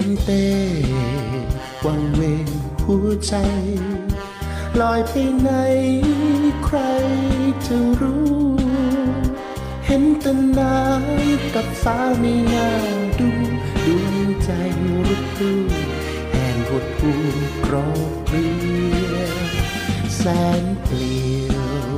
[0.00, 0.46] งเต้
[1.84, 2.48] วังเวง
[2.84, 3.34] หัวใจ
[4.80, 5.50] ลอยไปไหน
[6.64, 6.78] ใคร
[7.66, 8.36] จะรู้
[9.86, 12.70] เห็นแต่น้ำกับฟ้าไม่น่า
[13.18, 13.30] ดู
[13.86, 14.50] ดวงใจ
[15.06, 15.54] รุกรู
[16.32, 17.12] แห่งหดหู
[17.64, 18.48] กรอบเรี
[19.14, 19.26] ย
[20.16, 20.22] แส
[20.62, 21.54] นเปลี่ย
[21.88, 21.92] ว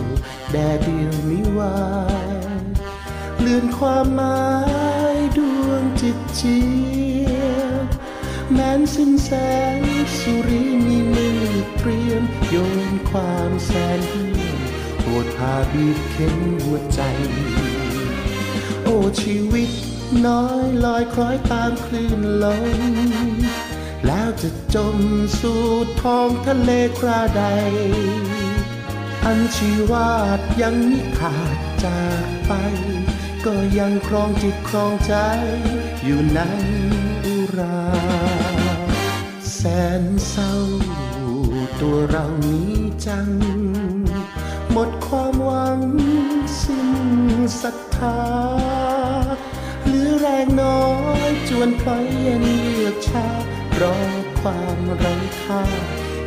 [0.50, 1.78] แดดเดียวมิวา
[2.62, 2.64] ย
[3.40, 4.40] เลื่อนความหมา
[5.14, 6.58] ยดวงจิตจี
[9.02, 9.32] สิ้นแส
[9.78, 9.80] ง
[10.18, 11.42] สุริมีมือ
[11.76, 12.56] เตรียมโย
[12.90, 14.58] นความแสนเหี่ยม
[15.04, 17.00] ปวดพาบีบเข็นหัวใจ
[18.84, 19.70] โอ้ชีวิต
[20.26, 23.30] น้อยลอยคล้อยตามคลื่นลม
[24.06, 24.98] แล้วจะจม
[25.40, 25.62] สู่
[26.02, 27.44] ท้องทะเลคราใด
[29.24, 32.52] อันชีวาดยังมิขาดจากไป
[33.44, 35.14] ก็ยังครองจิตครองใจ
[36.04, 36.40] อยู่ใน
[39.62, 39.66] แส
[40.02, 40.54] นเศร้า
[41.80, 42.72] ตัวเรานี้
[43.06, 43.28] จัง
[44.70, 45.80] หมดความหวัง
[46.62, 46.90] สิ้น
[47.62, 48.20] ศรัทธา
[49.86, 50.84] หรือแรงน้อ
[51.28, 53.28] ยจวนพลอยเย็นเลือกชา
[53.80, 53.98] รอ
[54.40, 55.62] ความไร้ค่า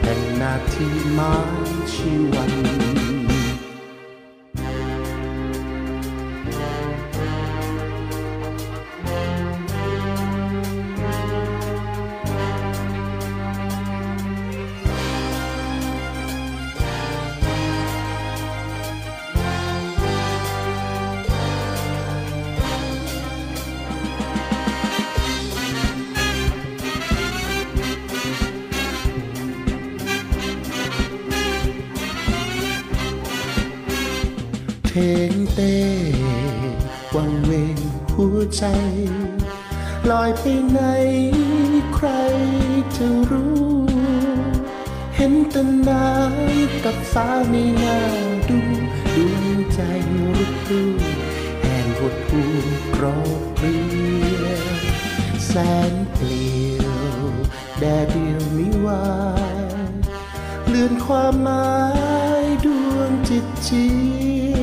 [0.01, 1.35] แห่งนาทีไม้
[1.91, 3.00] ชีวัน
[47.49, 47.99] ไม่น่า
[48.49, 48.59] ดู
[49.15, 49.79] ดวงใจ
[50.37, 50.83] รุกรู
[51.61, 52.43] แห่งหดหู
[52.95, 53.77] กรอบเรี
[54.43, 54.47] ย
[55.45, 55.53] แส
[55.91, 57.01] นเปลี่ยว
[57.79, 59.05] แดดเดียวมิวา
[59.85, 59.91] ย
[60.67, 61.71] เลื่อนความหมา
[62.43, 63.87] ยดวงจิตเจี
[64.55, 64.61] ย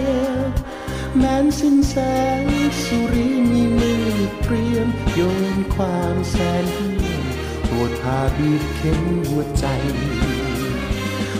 [1.16, 1.94] แม้นสิ้นแส
[2.42, 2.44] ง
[2.82, 4.08] สุริมีมือ
[4.42, 5.20] เตรียมโย
[5.54, 7.24] นความแสนเหี่ยม
[7.68, 9.66] ปวดพาบีบเข็นหัวใจ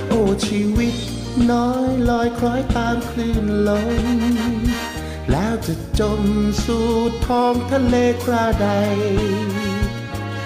[0.08, 0.94] โอ้ชีวิต
[1.52, 3.90] น้อยลอยคล้อยตามคลื่นลม
[5.30, 6.22] แล้วจะจม
[6.64, 6.88] สู่
[7.26, 8.68] ท้องทะเลคราใด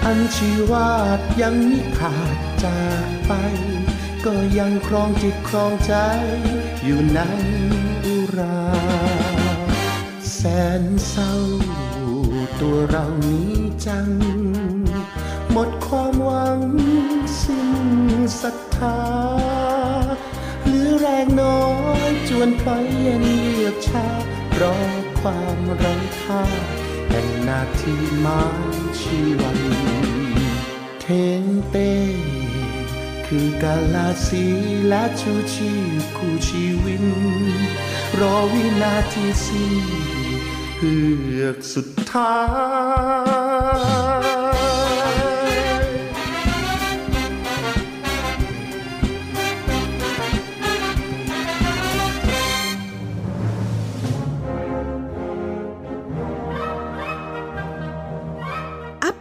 [0.05, 3.31] อันชีวาดยังไมิขาดจากไป
[4.25, 5.93] ก็ยังครองจิตครองใจ
[6.83, 7.19] อยู่ใน
[8.05, 8.63] อุรา
[10.33, 10.39] แส
[10.81, 11.33] นเศร้า
[12.61, 13.53] ตัวเรานี้
[13.85, 14.09] จัง
[15.51, 16.59] หมดความหวัง
[17.41, 17.71] สิ้น
[18.41, 19.52] ศรัทธา
[21.27, 21.63] งน้อ
[22.09, 24.07] ยจวนพลอยเย็นเลือกชา
[24.61, 24.77] รอ
[25.19, 26.43] ความไร้ค่า
[27.09, 27.95] แห่งนาที
[28.25, 28.37] ม้
[28.99, 29.59] ชีวัน
[31.01, 31.07] เท
[31.41, 31.93] งเต้
[33.25, 34.45] คือกาลาสี
[34.87, 37.05] และชูชีพคู่ชีวิน
[38.19, 39.63] รอวินาทีสิ
[40.77, 40.95] เฮื
[41.41, 42.33] อกสุดท้า
[44.31, 44.32] ย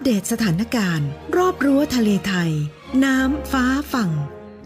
[0.05, 2.53] เดตสถานการณ์ รอบรั้วทะเลไทย
[3.05, 4.11] น้ำฟ้าฝั่ง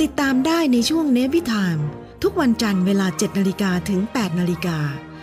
[0.01, 1.79] ติดตามได้ในช่วงเนวิทาม
[2.23, 4.79] ทุกวันจันทร์เวลา 7นาฬิกาถึง 8นาฬิกา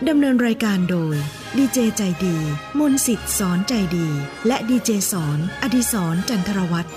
[0.08, 1.16] ดำเนินรายการโดย
[1.56, 2.36] ดีเจใจดี
[2.78, 4.08] มนสิทธิ์สอนใจดี
[4.46, 6.88] และดีเจสอนอดิสรจันทรวัตร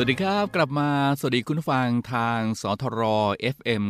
[0.00, 3.00] สวัสดีครับ กลับมาสวัสดีคุณฟังทางสทร
[3.56, 3.82] FM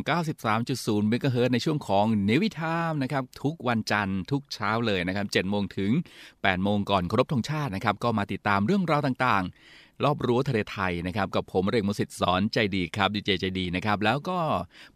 [0.50, 5.92] 93.0เมกะเฮิรตในช่วงของเนวิทามนะครับ ทุกวันจันทร์ทุกเช้าเลยนะครับ7โมงถึง
[6.28, 14.38] 8 โมงก่อนครบธงชาตินะครับ ก็มาติดตามเรื่องราวต่างๆ รอบรั้วทะเลไทยนะครับกับผมเรงมุสิตสอนใจดีครับดีเจใจดีนะครับแล้วก็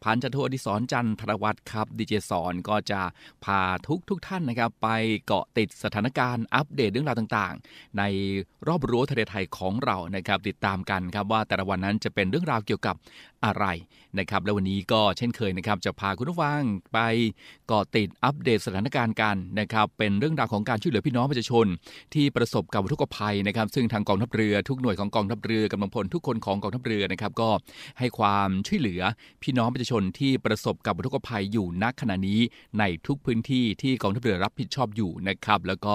[0.02, 3.00] พันจันโทวดิสรจันทรวัตรครับดีเจสอนก็จะ
[3.44, 4.88] พาทุกทุกท่านนะครับ ไป
[5.26, 8.02] เกาะติดสถานการณ์อัปเดตเรื่องราวต่างๆ ใน
[8.68, 12.96] รอบรั้วทะเลไทยของเรานะครับ ติดตามกันครับว่าแต่ละวันนั้นจะเป็นเรื่องราวเกี่ยวกับ
[13.44, 13.64] อะไร
[14.18, 16.62] นะครับและวันนี้ก็เช่นเคยนะครับจะพาคุณผู้ฟัง
[16.92, 16.98] ไป
[17.66, 21.66] เกาะติดอัปเดตสถานการณ์กันนะครับเป็นเรื่องราวของการช่วยเหลือพี่น้องประชาชน
[22.14, 27.50] ที่ประสบกับอุทกภัยนะครับ ซึ่งทางกองทัพเรือทุกหน่วยของกองทัพเรือกำลังพลทุกคนของกองทัพเรือนะครับก็
[27.98, 29.00] ให้ความช่วยเหลือ
[29.42, 32.40] พี่น้องประชาชนที่ประสบกับอุทกภัยอยู่ณขณะนี้
[32.78, 35.94] ในทุกพื้นที่ที่กองทัพเรือรับผิดชอบอยู่นะครับแล้วก็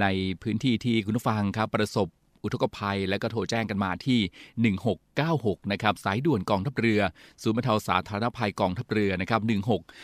[0.00, 0.06] ใน
[0.42, 2.08] พื้นที่ที่คุณผู้ฟังครับประสบ
[2.42, 4.74] อุทกภัย และก็โทรแจ้งกันมาที่
[5.16, 7.00] 1696 นะครับ สายด่วนกองทัพเรือ
[7.42, 9.40] ศูนย์บรรเทาสาธารณภัยกองทัพเรือนะครับ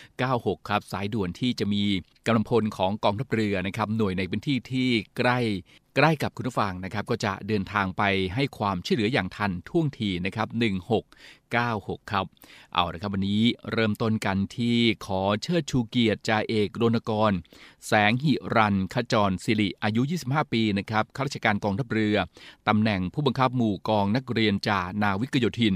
[0.02, 1.82] 1696 ครับ สายด่วนที่จะมี
[2.26, 5.38] กำลังพลของกองทัพเรือนะครับ หน่วยในพื้นที่ที่ใกล้
[5.96, 8.02] ใกล้กับคุณผู้ฟังนะครับก็จะเดินทางไป
[8.34, 10.48] ให้ความช่วยเหลืออย่างทันท่วงทีนะครับ
[11.24, 12.26] 1696 ครับ
[12.74, 13.42] เอาละครับวันนี้
[13.72, 14.76] เริ่มต้นกันที่
[15.06, 17.32] ขอเชิดชูเกียรติจ่าเอกรณกร
[17.86, 22.16] แสงหิรันขจรสิริอายุ 25 ปีนะครับข้าราชการกองทัพเรือ
[22.68, 25.74] ตำแหน่งผู้บังคับหมู่กองนักเรียนจ่านาวิกโยธิน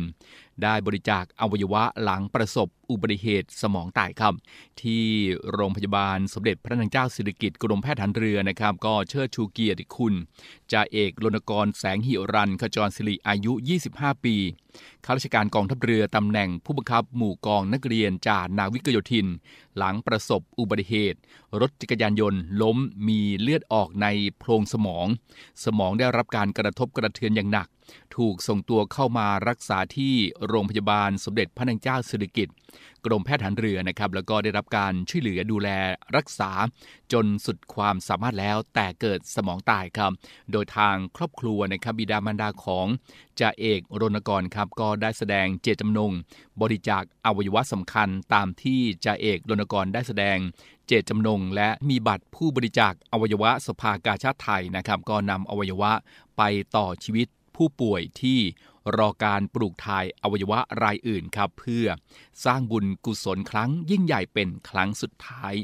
[0.62, 4.34] ได้บริจาคอวัยวะหลังประสบอุบัติเหตุสมองตายครับ
[4.82, 5.04] ที่
[5.52, 10.14] โรงพยาบาลสมเด็จพระนางเจ้าสิริกิติ์กรมแพทย์ทหารเรือนะครับ ก็เชิดชูเกียรติคุณ
[10.72, 13.52] จ่าเอกรณกรแสงหิรันขจรสิริอายุ
[13.88, 14.36] 25 ปี
[15.04, 19.26] ข้าราชการกองทัพเรือตำแหน่งผู้บังคับหมู่กองนักเรียนจ่านาวิกโยธิน
[19.76, 21.18] หลังประสบอุบัติเหตุ
[21.60, 22.76] รถจักรยานยนต์ล้ม
[23.08, 24.06] มีเลือดออกใน
[24.38, 25.06] โพรงสมอง
[25.64, 27.68] สมองได้รับการกระทบกระเทือนอย่างหนัก
[28.16, 30.14] ถูกส่งตัวเข้ามารักษาที่
[30.46, 32.54] โรงพยาบาลสมเด็จพระนางเจ้าสิริกิติ์
[33.04, 35.68] กรมแพทย์ทหารเรือนะครับ แล้วก็ได้รับการช่วยเหลือดูแล
[36.16, 36.50] รักษา
[37.12, 40.12] จนสุดความสามารถแล้วแต่เกิดสมองตายครับ
[40.52, 42.86] โดยทางครอบครัวนะครับบิดามารดาของ
[43.40, 46.12] จ่าเอกรณกรครับก็ได้แสดงเจตจำนง
[46.60, 50.38] บริจาคอวัยวะสำคัญตามที่จ่าเอกรณกรได้แสดง
[50.86, 55.92] เจตจำนง และมีบัตรผู้บริจาคอวัยวะสภากาชาติไทยนะครับ ก็นำอวัยวะ
[56.36, 56.42] ไป
[56.76, 58.40] ต่อชีวิต ผู้ป่วยที่
[58.96, 61.86] รอการปลูกถ่ายอวัยวะรายอื่นครับ เพื่อ
[62.44, 65.54] สร้างบุญกุศลครั้งยิ่งใหญ่เป็นครั้งสุดท้าย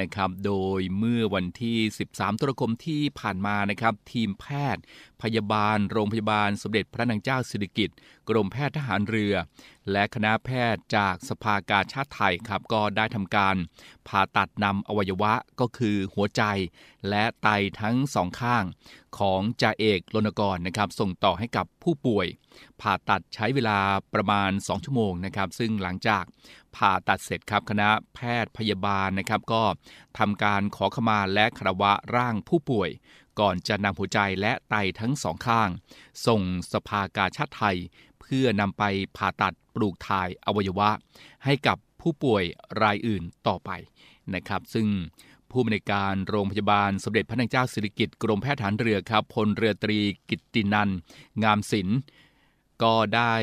[0.00, 1.78] นะครับ โดยเมื่อวันที่
[2.10, 4.82] 13ตุลาคมที่ผ่านมานะครับ ทีมแพทย์
[5.22, 7.96] พยาบาล โรงพยาบาลสมเด็จพระนางเจ้าสิริกิติ์
[8.28, 9.34] กรมแพทย์ทหารเรือ
[9.92, 13.56] และคณะแพทย์จากสภากาชาติไทยครับ ก็ได้ทำการ
[14.08, 16.42] ผ่าตัดนำอวัยวะก็คือหัวใจ
[17.08, 17.48] และไต
[17.80, 18.64] ทั้งสองข้าง
[19.18, 22.26] ของจ่าเอกรณกรนะครับส่งต่อให้กับผู้ป่วย
[22.80, 23.78] ผ่าตัดใช้เวลา
[24.14, 26.24] ประมาณ 2 ชั่วโมงนะครับ ซึ่งหลังจาก
[26.78, 29.62] ผ่าตัดเสร็จครับคณะแพทย์พยาบาลนะครับ ก็
[30.18, 32.90] ทำการขอขมาและคารวะร่างผู้ป่วย
[33.40, 35.68] ก่อนจะนำหัวใจและไตทั้งสองข้าง
[36.26, 36.42] ส่ง
[36.72, 37.76] สภากาชาติไทย
[38.20, 38.82] เพื่อนำไป
[39.16, 40.90] ผ่าตัดปลูกถ่ายอวัยวะ
[41.44, 42.44] ให้กับผู้ป่วย
[42.82, 43.70] รายอื่นต่อไป
[44.34, 44.86] นะครับ ซึ่ง
[45.50, 49.98] ผู้บริการโรงพยาบาลสมเด็จพระนางเจ้าสิริกิติ์กรมแพทย์ฐานเรือครับพลเรือตรี
[50.28, 50.90] กิตตินัน
[51.42, 51.98] งามศิลป์
[52.82, 53.34] ก็ได้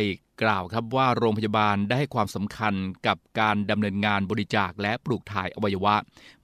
[0.44, 2.74] กล่าวครับว่าโรงพยาบาลได้ให้ความสำคัญ
[3.08, 5.96] กับการดำเนินงานบริจาคและปลูกถ่ายอวัยวะ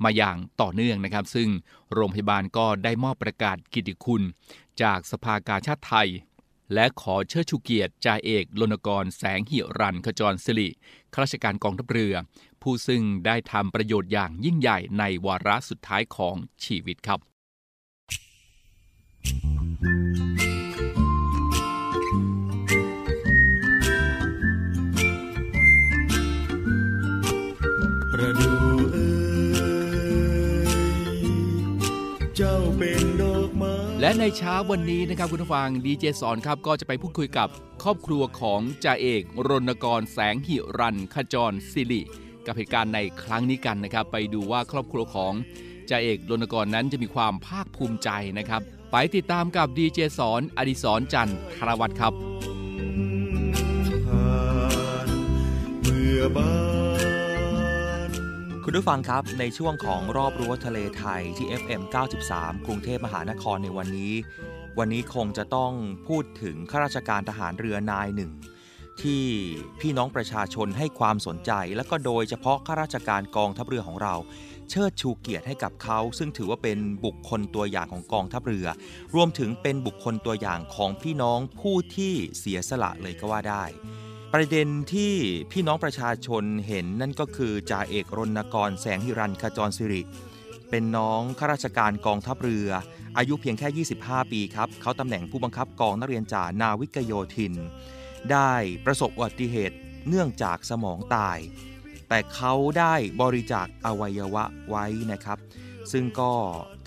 [0.04, 1.50] มาอย่างต่อเนื่องนะครับ ซึ่ง
[1.94, 4.22] โรงพยาบาลก็ได้มอบประกาศกิติคุณ
[4.82, 6.10] จากสภากาชาติไทย
[6.74, 10.70] และขอเชิดชูเกียรติจ่าเอกลนกรแสงหิรันขจรสิริ
[11.14, 12.16] ข้าราชการกองทัพเรือ
[12.62, 17.20] ผู้ซึ่งได้ทำประโยชน์อย่างยิ่งใหญ่ในวาระสุดท้ายของชีวิตครับ
[34.12, 37.50] และในเช้าวันนี้นะครับคุณผู้ฟังดีเจสอนครับก็จะไปพูดคุยกับ
[37.84, 42.02] ครอบครัวของจ่าเอกรณกรแสงหิรันขจรสิริ
[42.46, 45.34] กับเหตุการณ์ในครั้งนี้กันนะครับ ไปดูว่าครอบครัวของ
[45.90, 52.14] จ่าเอกรณกรนั้นจะมีความภาคภูมิใจนะครับ ไปติดตามกับดีเจสอนอดิศรจันทร์ธรวัตรครับ
[55.82, 56.91] เมื่อบ้า
[58.66, 61.82] คุณผู้ฟังครับในช่วงของรอบรั้วทะเลไทยที่ FM
[62.24, 64.14] 93 กรุงเทพมหานครในวันนี้
[64.80, 65.72] วันนี้คงจะต้อง
[66.08, 68.32] พูดถึงข้าราชการทหารเรือนายหนึ่ง
[69.02, 69.24] ที่
[69.82, 74.16] พี่น้องประชาชนให้ความสนใจ และก็โดยเฉพาะข้าราชการกองทัพเรือของเรา
[74.70, 78.68] เชิดชูเกียรติให้กับเขา ซึ่งถือว่าเป็นบุคคลตัวอย่างของกองทัพเรือ
[79.16, 83.64] รวมถึงเป็นบุคคลตัวอย่างของพี่น้องผู้ที่เสียสละเลยก็ว่าได้
[84.36, 85.14] ประเด็นที่
[85.52, 90.02] พี่น้องประชาชนเห็นนั่นก็คือจ่าเอกรณกรแสงหิรันขจรสิริ
[90.70, 92.70] เป็นน้องข้าราชการกองทัพเรือ
[93.18, 97.54] อายุเพียงแค่ 25 ปีครับ เขาตำแหน่งผู้บังคับกองนักเรียนจ่านาวิกโยธิน
[98.32, 98.54] ได้
[98.86, 101.38] ประสบอุบัติเหตุเนื่องจากสมองตาย
[102.10, 105.38] แต่เขาได้บริจาคอวัยวะไว้นะครับ
[105.92, 106.32] ซึ่งก็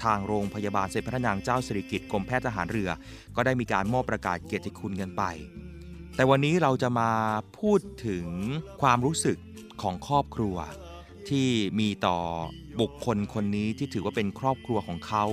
[0.04, 2.90] ทางโรงพยาบาลเสด็จพระนางเจ้าสิริกิติ์กรมแพทย์ทหารเรือ
[3.36, 5.22] ก็ได้มีการมอบประกาศเกียรติคุณกันไป
[6.16, 7.10] แต่วันนี้เราจะมา
[7.58, 8.26] พูดถึง
[8.82, 9.38] ความรู้สึก
[9.82, 10.56] ของครอบครัว
[11.28, 11.48] ที่
[11.80, 12.18] มีต่อ
[12.80, 15.24] บุคคลคนนี้ที่ถือว่าเป็นครอบครัวของเขา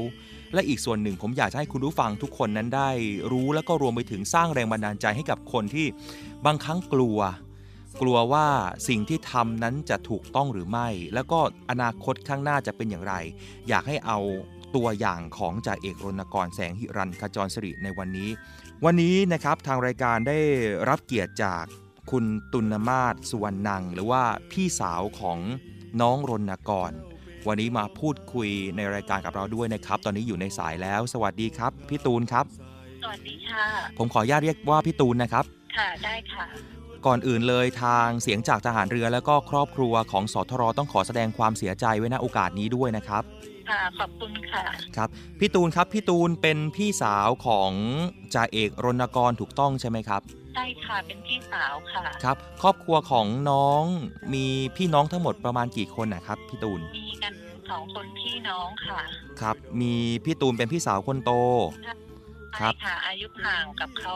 [0.53, 2.89] และอีกส่วนหนึ่งผมอยากจะให้คุณผู้ฟังทุกคนนั้นได้
[3.31, 5.87] รู้แล้วก็รวมไปถึงสร้างแรงบันดาลใจให้กับคนที่
[6.45, 7.19] บางครั้งกลัว
[8.01, 8.47] กลัวว่า
[8.87, 13.13] สิ่งที่ทำนั้นจะถูกต้องหรือไม่ แล้วก็อนาคตข้างหน้าจะเป็นอย่างไร
[13.69, 14.19] อยากให้เอา
[14.75, 18.29] ตัวอย่างของจ่าเอกรณกรแสงหิรันขจรสิริในวันนี้
[18.85, 20.39] วันนี้นะครับทางรายการได้
[20.89, 21.63] รับเกียรติจาก
[22.11, 25.39] คุณตุลมาศสุวรรณนัง หรือว่าพี่สาวของ
[26.01, 26.91] น้องรณกร
[27.47, 32.45] วันนี้มาพูดคุยในรายการกับเราด้วยนะครับ ตอนนี้อยู่ในสายแล้ว สวัสดีครับ พี่ตูนครับ
[33.01, 33.65] สวัสดีค่ะ
[33.97, 35.45] ผมขออนุญาตเรียกว่าพี่ตูนนะครับ
[35.77, 36.45] ค่ะได้ค่ะ
[37.05, 43.23] ก่อนอื่นเลยทางเสียงจากทหารเรือแล้วก็ครอบครัวของสทรต้องขอแสดงความเสียใจไว้ณโอกาสนี้ด้วยนะครับ
[43.71, 44.63] ค่ะ ขอบคุณค่ะ
[44.97, 45.09] ครับ
[45.39, 47.71] พี่ตูนครับ พี่ตูนเป็นพี่สาวของ
[48.33, 50.21] จ่าเอกรณกรถูกต้องใช่ไหมครับ
[50.53, 53.83] ใช่ค่ะ เป็นพี่สาวค่ะ ครับ ครอบครัวของน้อง
[54.33, 54.45] มี
[54.77, 57.33] พี่น้องทั้งหมดประมาณกี่คนนะครับ พี่ตูน มีกัน
[57.69, 59.01] สองคนพี่น้องค่ะ
[59.41, 59.93] ครับ มี
[60.25, 61.31] พี่ตูนเป็นพี่สาวคนโต
[62.59, 64.15] ครัใช่บค่ะอายุห่างกับเขา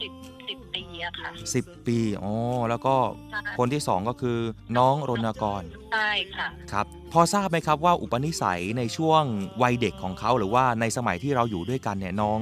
[0.00, 0.12] สิบ
[0.48, 1.30] สิบปีอะค่ะ
[1.60, 2.32] 10ปีอ๋อ
[2.70, 2.94] แล้วก็
[3.30, 4.38] ใช่คนที่สองก็คือ
[4.78, 9.22] น้องรณกรใช่ค่ะครับ พอทราบไหมครับว่าอุปนิสัยในช่วง
[9.62, 12.40] วัยเด็กของเขาหรือว่าในสมัยที่เราอยู่ด้วยกันเนี่ยน้อง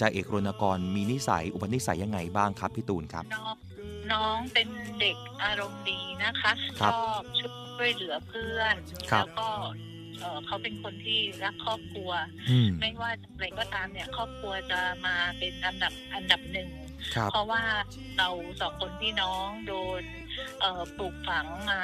[0.00, 3.56] จ่าเอกรณกรมีนิสัยอุปนิสัยยังไงบ้างครับพี่ตูนครับ น้อง
[4.12, 4.68] น้องเป็น
[5.00, 8.74] เด็กอารมณ์ดีนะคะครัชบอบช่วยเหลือเพื่อน
[9.10, 9.48] ครับแล้วก็
[10.20, 12.10] เอ่อเขาเป็นคนที่รักครอบครัว
[12.50, 16.70] อืมไม่ว่าอะไรก็ตามเนี่ย ครอบครัวจะมาเป็นอันดับอันดับหนึ่ง
[17.14, 17.62] ครับเพราะว่า
[18.18, 18.28] เรา
[18.60, 20.02] สองคนพี่น้องโดน
[20.60, 21.80] เอ่อปลูกฝังมา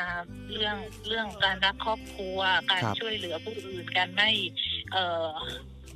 [0.53, 0.77] เรื่อง
[1.09, 2.39] เรื่องการรักครอบครัว
[2.71, 4.31] การครับช่วยเหลือผู้อื่นการไม่
[4.93, 5.31] เอ่อ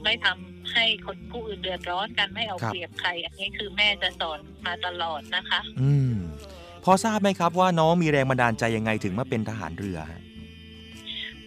[0.05, 6.15] ไม่ทำให้คนผู้อื่นเดือดร้อนการไม่เอาเปรียบใคร อันนี้คือแม่จะสอนมาตลอดนะคะ อืม
[6.85, 10.23] พอทราบไหมครับว่าน้องมีแรงบันดาลใจยังไงถึงมาเป็นทหารเรือฮะ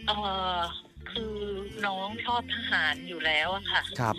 [0.10, 0.20] เอ่
[0.58, 0.60] อ
[1.12, 1.36] คือ
[1.86, 4.16] น้องชอบทหารอยู่แล้วอะค่ะครับ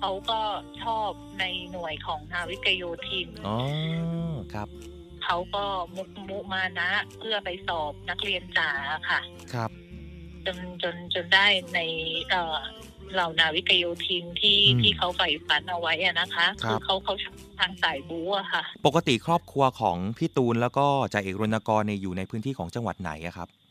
[0.00, 0.40] เขาก็
[0.82, 3.58] ชอบในหน่วยของนาวิกโยธินอ๋อ
[4.54, 4.68] ครับ
[5.24, 5.64] เขาก็
[5.96, 8.70] มุกมุมานะเพื่อไปสอบนักเรียนจ๋า
[9.10, 9.20] ค่ะ
[9.52, 9.70] ครับ
[10.46, 11.80] จนจนจนได้ใน
[12.30, 12.58] เอ่อ
[13.12, 17.14] เหล่านาวิกโยธินที่อืมที่เขาใฝ่ฝันเอาไว้อะนะคะครับ เขาเขา
[17.58, 23.61] ทางสายบู๊อะค่ะ ปกติครอบครัวของพี่ตูนแล้วก็จ่าเอกรณกรเนี่ยอยู่ในพื้นที่ของจังหวัดไหนอะครับเอ่อ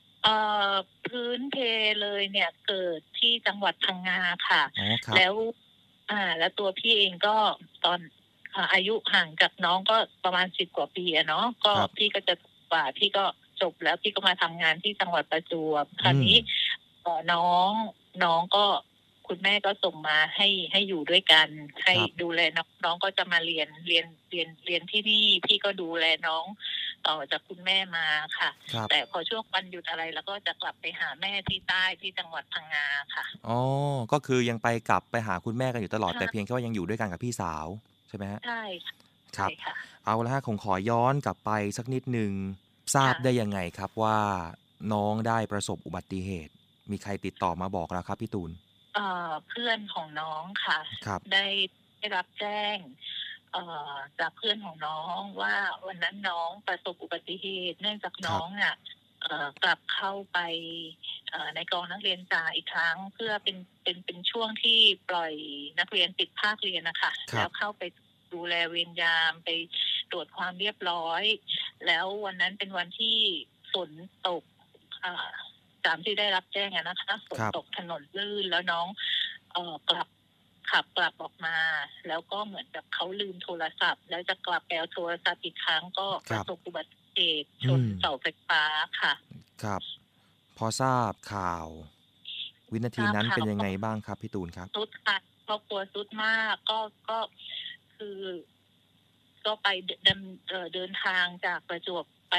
[1.07, 1.57] พื้นเพ
[2.01, 5.33] เลยเนี่ยเกิดที่จังหวัดพังงาค่ะ อ๋อครับ แล้ว
[6.11, 7.35] อ่า แล้วตัวพี่เองก็
[7.85, 7.99] ตอน
[8.55, 12.35] อ่าอายุห่างจากน้องก็ประมาณสิบกว่าปีอะเนาะก็ครับพี่ก็จะ
[12.71, 13.25] กว่าพี่ก็
[13.61, 16.37] จบแล้วพี่ก็มาทำงานที่จังหวัดประจวบคราวนี้
[17.01, 17.71] เอ่อน้อง
[18.23, 18.65] น้องก็
[19.27, 21.47] คุณแม่ก็ส่งมาให้ให้อยู่ด้วยกัน
[21.83, 26.45] ให้ดูแลน้องน้องก็จะมาเรียนเรียนเรียนเรียนที่นี่ พี่ก็ดูแลน้อง
[27.07, 33.59] ต่อจากคุณแม่มาค่ะ ครับ แต่พอช่วงวันหยุดอะไรแล้วก็จะกลับไปหาแม่ที่ใต้ที่จังหวัดพังงาค่ะ อ๋อ
[34.11, 37.67] ก็คือยังไปกลับไปหาคุณแม่กันอยู่ตลอด ค่ะ แต่เพียงแค่ว่ายังอยู่ด้วยกันกับพี่สาว
[38.09, 38.93] ใช่ไหมฮะ ใช่ค่ะ
[39.37, 39.73] ครับใช่ค่ะ
[40.05, 42.31] เอาละฮะผมขอย้อนกลับไปสักนิดหนึ่ง
[42.95, 44.17] ทราบค่ะ ได้ยังไงครับว่า
[44.93, 46.53] น้องได้ประสบอุบัติเหตุ
[46.91, 48.51] มีใครติดต่อมาบอกแล้วครับพี่ตูน
[48.95, 51.45] เอ่อเพื่อนของน้องค่ะ ครับ ได้
[51.97, 53.30] ได้รับแจ้งเอ่อ
[54.19, 55.55] จากเพื่อนของน้องว่า
[55.87, 58.75] วันนั้นน้องประสบอุบัติเหตุ เนื่องจากน้องอะ
[59.23, 60.39] เอ่อกลับเข้าไป
[61.29, 64.79] เอ่อในกองนักเรียนจ่าอีกครั้ง เพื่อเป็นเป็นเป็นช่วงที่
[65.09, 65.33] ปล่อย
[65.79, 67.83] นักเรียนติดภาคเรียนนะคะครับแล้วเข้าไป
[68.33, 69.49] ดูแลเวรยามไป
[70.11, 71.23] ตรวจความเรียบร้อย
[71.87, 73.17] แล้ววันนั้นเป็นวันที่
[73.73, 73.91] ฝน
[74.27, 74.43] ตก
[75.03, 75.29] อ่า
[75.85, 78.87] ตามที่ได้รับแจ้งอะนะคะฝนครับตกถนนลื่นแล้วน้อง
[79.53, 80.07] เอ่อกลับ
[80.71, 81.57] ขับกลับออกมา
[82.07, 88.63] แล้วก็เหมือนกับเขาลืมโทรศัพท์ แล้วจะกลับไปเอาโทรศัพท์อีกครั้งก็คปรัระบสบอุบัติเหตุชนอืมเสาไฟฟ้า
[89.01, 89.13] ค่ะ
[89.63, 89.81] ครับ
[90.57, 91.67] พอทราบข่าว
[92.71, 97.19] วินาทีนั้นทราบข่าวเป็นยังไงบ้างครับพี่ตูนครับสุดค่ะครอบครัวสุดมากก็ก็
[97.95, 98.19] คือ
[99.45, 102.35] ก็ไปเดินเอ่อเดินทางจากประจวบไป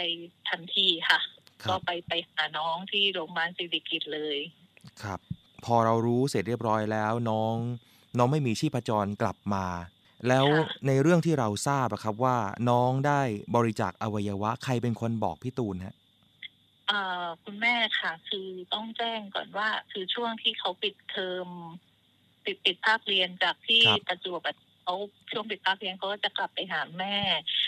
[0.48, 1.20] ทันทีค่ะ
[1.62, 4.38] ครัก็บไปไปหาน้องที่โรงพยาบาลสิริกิตเลย
[5.02, 5.20] ครับ
[5.64, 7.56] พอเรารู้เสร็จเรียบร้อยแล้วน้อง
[8.18, 9.66] น้องไม่มีชีพจรกลับมา
[10.28, 12.36] แล้วค่ะในเรื่องที่เราทราบอะครับว่า
[12.70, 13.20] น้องได้
[13.56, 15.94] บริจาคอวัยวะ ใครเป็นคนบอกพี่ตูนฮะ
[16.88, 21.48] เอ่อคุณแม่ค่ะ คือต้องแจ้งก่อนว่า คือช่วงที่เขาปิดเทอม
[22.44, 24.94] ปิดปิดภาคเรียนจากที่ครับประจวบอะเขา
[25.32, 27.16] ช่วงปิดภาคเรียนเขาก็จะกลับไปหาแม่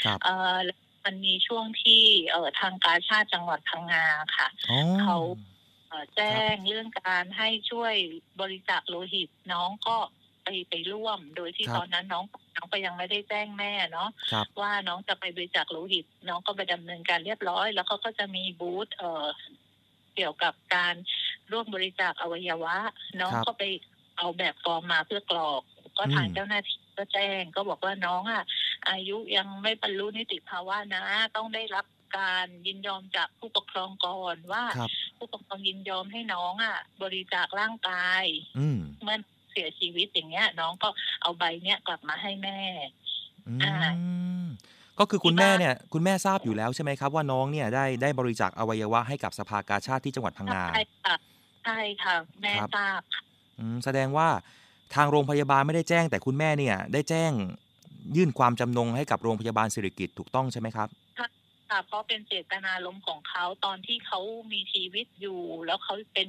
[0.05, 5.19] ครับเออแล้วมันมีช่วงที่เออทางการชาติจังหวัดพังงาค่ะอ๋อเขา
[5.89, 7.95] เอ่อแจ้งเรื่องการให้ช่วย
[8.41, 9.97] บริจาคโลหิตน้องก็
[10.45, 12.25] ไปไปร่วม โดยที่ครับตอนนั้นน้อง
[12.57, 19.27] น้องก็ยังไม่ได้แจ้งแม่เนาะครับ ว่าน้องจะไปบริจาคโลหิต น้องก็ไปดำเนินการเรียบร้อย แล้วเขาก็จะมีบูธเอ่อ
[20.17, 20.95] เกี่ยวกับการ
[21.53, 22.77] ร่วมบริจาคอวัยวะ
[23.21, 23.65] น้องครับก็ไป
[24.19, 25.63] เอาแบบฟอร์มมาเพื่อกรอก
[25.97, 28.43] ก็ทางอืม เจ้าหน้าที่ก็แจ้ง ก็บอกว่าน้องอะ
[28.91, 31.05] อายุยังไม่บรรลุนิติภาวะนะ
[31.37, 31.87] ต้องได้รับ
[32.19, 38.25] การยินยอมจากผู้ปกครองก่อนว่า ครับ ผู้ปกครองยินยอมให้น้องอะ บริจาคร่างกาย
[38.59, 39.19] อืม เมื่อ
[39.55, 40.89] เสียชีวิตอย่างเงี้ย น้องก็
[41.23, 42.59] เอาใบเนี้ยกลับมาให้แม่
[43.49, 43.73] อือ่า
[44.39, 44.45] ม
[44.99, 51.15] ก็คือคุณที่แม่บ้านเนี่ย คุณแม่ทราบอยู่แล้วใช่ไหมครับ ว่าน้องเนี่ยได้ได้บริจาคอวัยวะให้กับสภากาชาติที่จังหวัดพังงาใช่ค่ะ
[51.65, 53.01] ใช่ค่ะแม่ครับทราบ
[53.59, 54.29] อืมแสดงว่า
[54.95, 57.33] ทางโรงพยาบาลไม่ได้แจ้ง แต่คุณแม่เนี่ย ได้แจ้ง
[58.17, 60.89] ยื่นความจำนงให้กับโรงพยาบาลสิริกิตถูกต้องใช่ไหมครับ
[61.75, 64.21] ค่ะ เพราะเป็นเจตนารมของเขาตอนที่เขา
[64.52, 66.28] มีชีวิตอยู่ แล้วเขาเป็น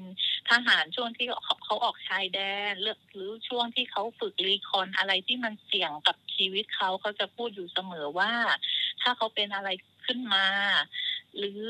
[0.49, 1.27] ทหารช่วงที่
[1.65, 2.39] เขาออกชายแด
[2.71, 8.31] นเลือกหรือช่วงที่เขาฝึกรีคอนอะไรที่มันเสี่ยงกับชีวิตเขาเขาจะพูดอยู่เสมอว่า
[9.01, 9.69] ถ้าเขาเป็นอะไร
[10.05, 10.45] ขึ้นมา
[11.37, 11.61] หรือ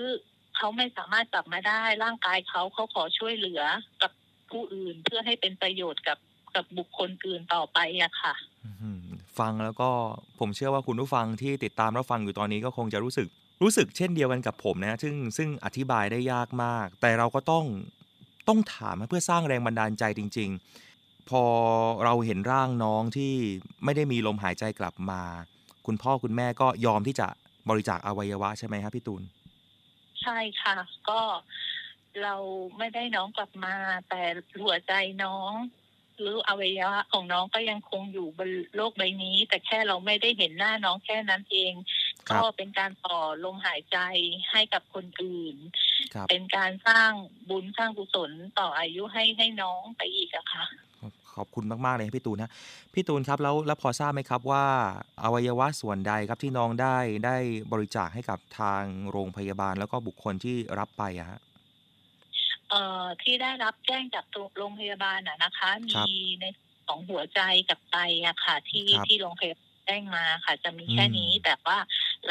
[0.58, 3.62] เขาไม่สามารถกลับมาได้ร่างกายเขาเขาขอช่วยเหลือ
[4.02, 4.12] กับ
[4.52, 6.20] ผู้อื่นเพื่อให้เป็นประโยชน์กับ
[6.56, 8.34] กับบุคคลอื่นต่อไปอะค่ะ
[9.40, 9.90] ฟังแล้วก็
[10.40, 13.28] ผมเชื่อว่าคุณผู้ฟังที่ติดตามรับฟังอยู่ตอนนี้ก็คงจะรู้สึก
[13.62, 17.66] รู้สึกเช่นเดียวกันกับผมนะซึ่งซึ่งอธิบายได้ยากมาก แต่เราก็ต้อง
[18.48, 20.50] ต้องถามเพื่อสร้างแรงบันดาลใจจริง
[20.90, 21.44] ๆ พอ
[22.06, 23.34] เราเห็นร่างน้องที่
[23.84, 25.22] ไม่ได้มีลมหายใจกลับมา
[25.86, 27.28] คุณพ่อคุณแม่ก็ยอมที่จะ
[27.70, 29.22] บริจาคอวัยวะใช่ไหมครับพี่ตูน
[30.22, 30.76] ใช่ค่ะ
[31.10, 31.22] ก็
[32.24, 32.36] เรา
[32.78, 33.76] ไม่ได้น้องกลับมา
[34.10, 34.22] แต่
[34.64, 34.94] หัวใจ
[35.24, 35.52] น้อง
[36.20, 41.74] หรืออวัยวะของน้องก็ยังคงอยู่บนโลกใบนี้ แต่แค่เราไม่ได้เห็นหน้าน้องแค่นั้นเอง
[42.32, 43.98] ก็เป็นการต่อลมหายใจ
[44.52, 45.56] ให้กับคนอื่น
[46.14, 47.12] ครับเป็นการสร้าง
[47.50, 50.66] บุญสร้างกุศลต่ออายุให้ให้น้องไปอีกอะค่ะ
[51.36, 52.50] ขอบคุณมาก ๆ เลยครับพี่ตูนนะ
[52.94, 54.66] พี่ตูนครับแล้วแล้วพอทราบไหมครับว่า
[55.24, 57.38] อวัยวะส่วนใดครับที่น้องได้ได้
[57.72, 61.40] บริจาคให้กับทางโรงพยาบาลแล้วก็บุคคลที่รับไปอะฮะ
[62.70, 64.26] เอ่อที่ได้รับแจ้งจาก
[64.58, 66.46] โรงพยาบาลน่ะนะคะครับมีใน
[66.88, 71.78] ของหัวใจกับไตอะค่ะ ที่ครับที่โรงพยาบาล แจ้งมาค่ะ จะมีแค่นี้อืมแต่ว่า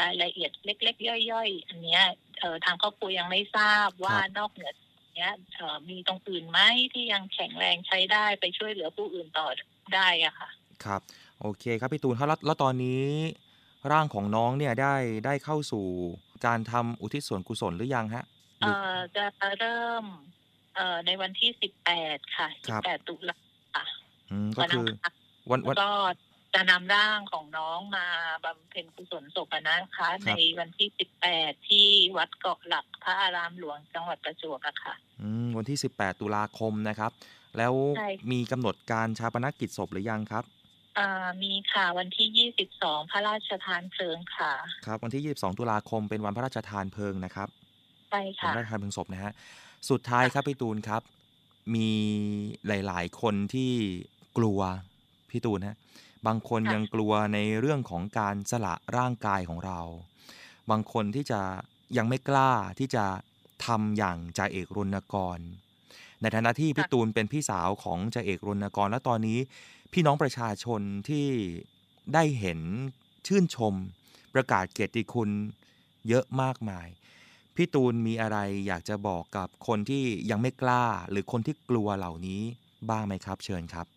[0.01, 2.03] รายละเอียดเล็ก ๆ ย่อย ๆ อันเนี้ย
[2.39, 6.59] เอ่อทางครอบครัวยังไม่ทราบว่าครับนอกเหนือจากเนี้ยเอ่อมีตรงอื่นไหม
[6.93, 9.47] ที่ยังแข็งแรงใช้ได้ไปช่วยเหลือผู้อื่นต่อ
[9.95, 10.49] ได้อะค่ะ
[10.85, 11.01] ครับ
[11.41, 13.03] โอเคครับพี่ตูนครับแล้วแล้วตอนนี้
[13.91, 15.85] ร่างของน้องเนี่ยได้ได้เข้าสู่
[16.45, 18.25] การทำอุทิศส่วนกุศลหรือยังฮะ
[18.59, 19.25] หรือเอ่อจะ
[19.59, 20.05] เริ่ม
[20.75, 23.37] เอ่อในวันที่สิบแปดค่ะคสิรับบแปดตุลา
[23.75, 23.85] ค่ะ
[24.31, 25.13] อืมก็วันคือัองคาร
[25.51, 25.89] วันวันก็
[26.55, 28.05] จะนำร่างของน้องมา
[28.45, 30.89] บำเพ็ญกุศลศพอะนะคะ ในวันที่
[31.27, 31.87] 18ที่
[32.17, 37.11] วัดเกาะหลักพระอารามหลวงจังหวัดประจวบอะค่ะอืมวันที่18ตุลาคมนะครับ
[37.57, 40.43] แล้วใช่มีกำหนดการชาปนกิจศพหรือยังครับ
[40.97, 44.53] อ่ามีค่ะวันที่ 22 พระราชทานเพลิงค่ะ
[44.85, 47.49] ครับ วันที่ 22 ตุลาคมเป็นวันพระราชทานเพลิงนะครับ
[48.09, 49.33] ใช่วันค่ะพระราชทานเพลิงศพนะฮะ
[49.89, 51.01] สุดท้ายครับพี่ตูนครับ
[51.75, 51.89] มี
[52.67, 53.71] หลาย ๆ คนที่
[54.37, 54.59] กลัว
[55.31, 55.77] พี่ตูนฮะ
[56.27, 59.79] บางคนค่ะยังกลัวในเรื่องของการสละร่างกายของเรา
[60.69, 61.41] บางคนที่จะ
[61.97, 63.05] ยังไม่กล้าที่จะ
[63.65, 65.39] ทำอย่างจ่าเอกรณกร
[66.21, 69.39] ในฐานะที่พี่ตูนเป็นพี่สาวของจ่าเอกรณกรและตอนนี้
[69.93, 71.27] พี่น้องประชาชนที่
[72.13, 72.59] ได้เห็น
[73.27, 73.73] ชื่นชม
[74.33, 75.29] ประกาศเกียรติคุณ
[76.07, 76.87] เยอะมากมาย
[77.55, 82.41] พี่ตูนมีอะไรอยากจะบอกกับคนที่ยังไม่กล้า หรือคนที่กลัวเหล่านี้
[82.89, 83.87] บ้างไหมครับ เชิญครับ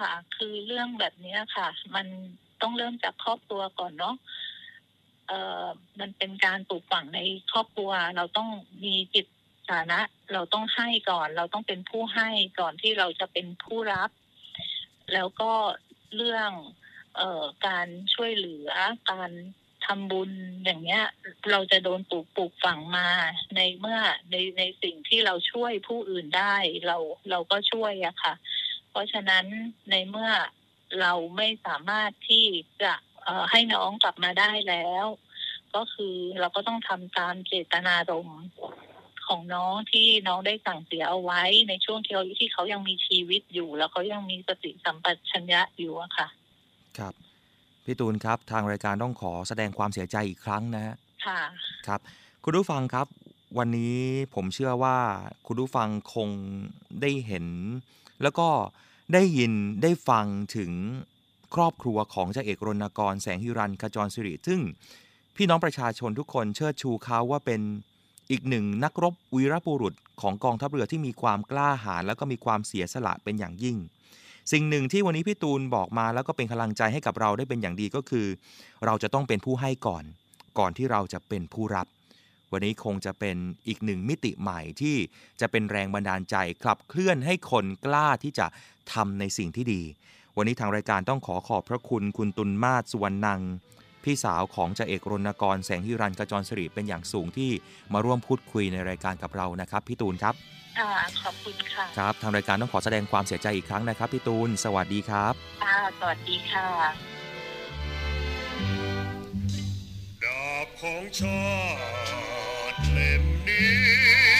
[0.00, 2.06] ค่ะ คือเรื่องแบบนี้ค่ะ มัน
[2.62, 4.14] ต้องเริ่มจากครอบครัวก่อนเนาะ
[5.28, 5.66] เอ่อ
[6.00, 7.20] มันเป็นการปลูกฝังใน
[7.52, 8.48] ครอบครัว เราต้อง
[8.84, 9.26] มีจิต
[9.70, 10.00] ฐานะ
[10.32, 12.28] เราต้องให้ก่อน เราต้องเป็นผู้ให้
[12.60, 14.10] ก่อนที่เราจะเป็นผู้รับ
[15.14, 15.52] แล้วก็
[16.16, 16.50] เรื่อง
[17.16, 18.70] เอ่อการช่วยเหลือ
[19.12, 19.32] การ
[19.86, 20.32] ทำบุญ
[20.64, 21.04] อย่างเงี้ย
[21.50, 23.08] เราจะโดนปลูกปลูกฝังมา
[23.56, 23.98] ในเมื่อ
[24.30, 26.96] ในในสิ่งที่เราช่วยผู้อื่นได้ เรา
[27.30, 28.34] เราก็ช่วยอะค่ะ
[28.90, 29.44] เพราะฉะนั้น
[29.90, 30.30] ในเมื่อ
[31.00, 32.46] เราไม่สามารถที่
[32.82, 32.92] จะ
[33.24, 35.06] เอ่อให้น้องกลับมาได้แล้ว
[35.74, 38.42] ก็คือเราก็ต้องทำตามเจตนารมณ์
[39.26, 46.28] ของน้องที่น้องได้สั่งเสียเอาไว้ในช่วงที่เขาที่เขายังมีชีวิตอยู่ แล้วเขายังมีสติสัมปชัญญะอยู่อะค่ะ
[46.98, 47.14] ครับ
[47.84, 51.40] พี่ตูนครับทางรายการต้องขอแสดงความเสียใจอีกครั้งนะฮะค่ะ
[51.86, 52.00] ครับ
[52.44, 53.06] คุณผู้ฟังครับ
[53.58, 53.98] วันนี้
[54.34, 54.98] ผมเชื่อว่า
[55.46, 56.28] คุณผู้ฟังคง
[57.00, 57.46] ได้เห็น
[58.22, 58.48] แล้วก็
[59.12, 59.52] ได้ยิน
[59.82, 60.72] ได้ฟังถึง
[61.54, 64.60] ครอบครัวของจ่าเอกรณกรแสงฮิรันขจรสิริ ซึ่ง
[65.36, 67.60] พี่น้องประชาชนทุกคนเชิดชูเขาว่าเป็น
[68.30, 73.76] อีกหนึ่งนักรบวีรบุรุษของกองทัพเรือที่มีความกล้าหาญแล้วก็มีความเสียสละเป็นอย่างยิ่ง
[74.52, 78.26] สิ่งหนึ่งที่วันนี้พี่ตูนบอกมาแล้วก็เป็นกำลังใจให้กับเราได้เป็นอย่างดีก็คือ
[78.84, 80.04] เราจะต้องเป็นผู้ให้ก่อน
[80.58, 81.86] ก่อนที่เราจะเป็นผู้รับ
[82.52, 83.36] วันนี้คงจะเป็น
[83.68, 84.96] อีกหนึ่งมิติใหม่ที่
[85.40, 88.46] จะเป็นแรงบันดาลใจขับเคลื่อนให้คนกล้าที่จะ
[88.92, 89.82] ทำในสิ่งที่ดี
[90.36, 93.40] วันนี้ทางรายการต้องขอขอบพระคุณคุณตุลมาศสุวรรณัง
[94.04, 97.50] พี่สาวของจ่าเอกรณกรแสงฮิรันกระจรสิริเป็นอย่างสูงที่
[97.92, 100.34] มาร่วมพูดคุยในรายการกับเรานะครับพี่ตูนครับ
[100.78, 100.88] อ่า
[101.22, 105.34] ขอบคุณค่ะครับทางรายการต้องขอแสดงความเสียใจอีกครั้งนะครับพี่ตูน สวัสดีครับ
[105.64, 106.68] อ่าสวัสดีค่ะ
[110.24, 111.38] ดาบของชา
[113.00, 114.39] ติ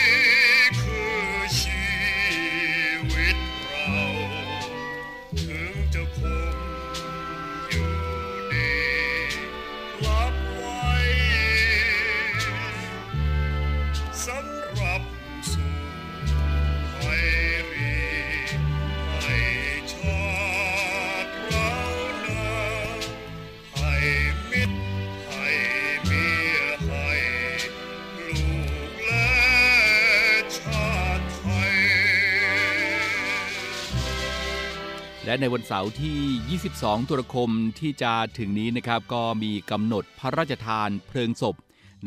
[35.31, 41.55] และในวันเสาร์ที่ 22 ตุลาคมที่จะถึงนี้นะครับ ก็มีกำหนดพระราชทานเพลิงศพ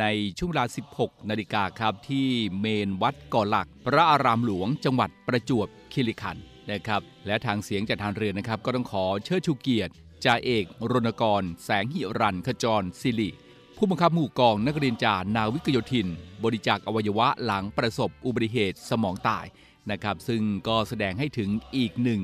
[0.00, 0.04] ใน
[0.38, 0.64] ช่วงเวลา
[0.96, 2.28] 16 นาฬิกาครับ ที่
[2.60, 9.92] เมนวัดก่อหลัก พระอารามหลวงจังหวัดประจวบคีรีขันธ์นะครับ และทางเสียงจากทานเรือนะครับ ก็ต้องขอเชิดชูเกียรติ
[10.24, 13.30] จ่าเอกรณกร แสงหิรันขจรสิริ
[13.76, 16.08] ผู้บังคับหมู่กองนักเรียนจานาวิกโยธิน
[16.44, 19.46] บริจาคอวัยวะหลังประสบอุบัติเหตุสมองตาย
[19.90, 22.22] นะครับ ซึ่งก็แสดงให้ถึงอีกหนึ่ง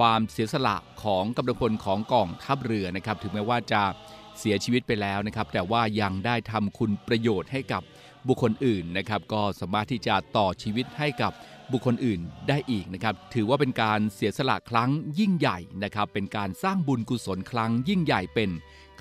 [0.00, 3.82] ความเสียสละของกำลังพลของกองทัพเรือนะครับ ถึงแม้ว่าจะ
[4.38, 7.82] เสียชีวิตไปแล้วนะครับ แต่ว่ายังได้ทำคุณประโยชน์ให้กับ
[8.28, 11.32] บุคคลอื่นนะครับ ก็สามารถที่จะต่อชีวิตให้กับ
[11.72, 18.50] บุคคลอื่นได้อีกนะครับ ถือว่าเป็นการเสียสละครั้งยิ่งใหญ่นะครับ เป็นการสร้างบุญกุศลครั้งยิ่งใหญ่เป็น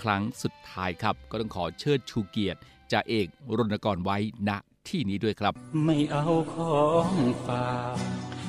[0.02, 2.60] ครั้งสุดท้ายครับ ก็ต้องขอเชิดชูเกียรติ
[2.92, 4.18] จ่าเอกรณกรไว้
[4.50, 4.52] ณ
[4.88, 7.12] ที่นี้ด้วยครับ ไม่เอาของ
[7.46, 7.66] ฝา
[8.36, 8.39] ก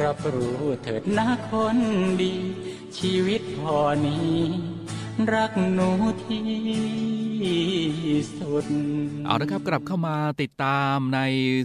[0.00, 1.78] รับรู้เถิดนะคน
[2.20, 2.34] ดี
[2.98, 4.36] ชีวิตพอนี้
[5.32, 5.90] รักหนู
[6.24, 6.44] ที่
[8.38, 8.66] สุด
[9.24, 11.20] เอาละครับกลับเข้ามาติดตามใน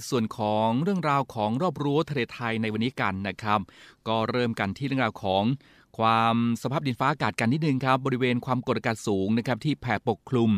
[0.10, 3.60] ส่วนของเรื่องราวของรอบรั้วทะเลไทยในวันนี้กันนะครับ
[4.08, 5.44] ก็เริ่มกันที่เรื่องราวของ
[5.98, 10.52] ความสภาพดินฟ้าอากาศกันนิดนึงครับ บริเวณความกดอากาศสูงนะครับที่แผ่ปกคลุม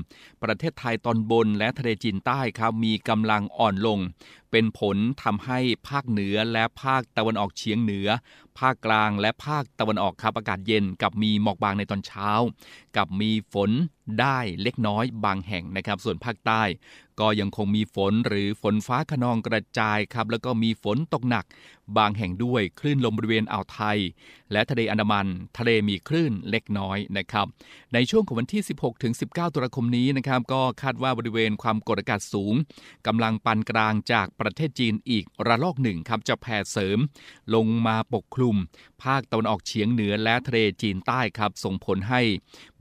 [0.44, 4.00] ประเทศไทยตอนบนและทะเลจีนใต้ครับมีกำลังอ่อนลง
[4.52, 8.08] เป็นผลทำให้ภาคเหนือและภาคตะวันออกเฉียงเหนือ
[8.60, 12.30] ภาคกลางและภาคตะวันออกครับอากาศเย็น กับมีหมอกบางในตอนเช้า
[12.96, 13.72] กับมีฝน
[14.20, 16.64] ได้เล็กน้อยบางแห่งนะครับ ส่วนภาคใต้
[17.20, 21.46] ก็ยังคงมีฝนหรือฝนฟ้าขนองกระจายครับแล้วก็มีฝนตกหนัก
[21.98, 24.00] บางแห่งด้วยคลื่นลมบริเวณอ่าวไทย
[24.52, 27.48] และทะเลอันดามัน ทะเลมีคลื่นเล็กน้อยนะครับ
[27.94, 32.54] ในช่วงของวันที่ 16 ถึง 19 ตุลาคมนี้นะครับก็คาดว่าบริเวณความกดอากาศสูง
[33.08, 37.00] กำลังปานกลางจากประเทศจีนอีกระลอกหนึ่งครับจะแผ่เสริม
[37.56, 38.56] ลงมาปกคลุม
[39.04, 42.22] ภาคตะวันออกเฉียงเหนือและทะเลจีนใต้ครับ ส่งผลให้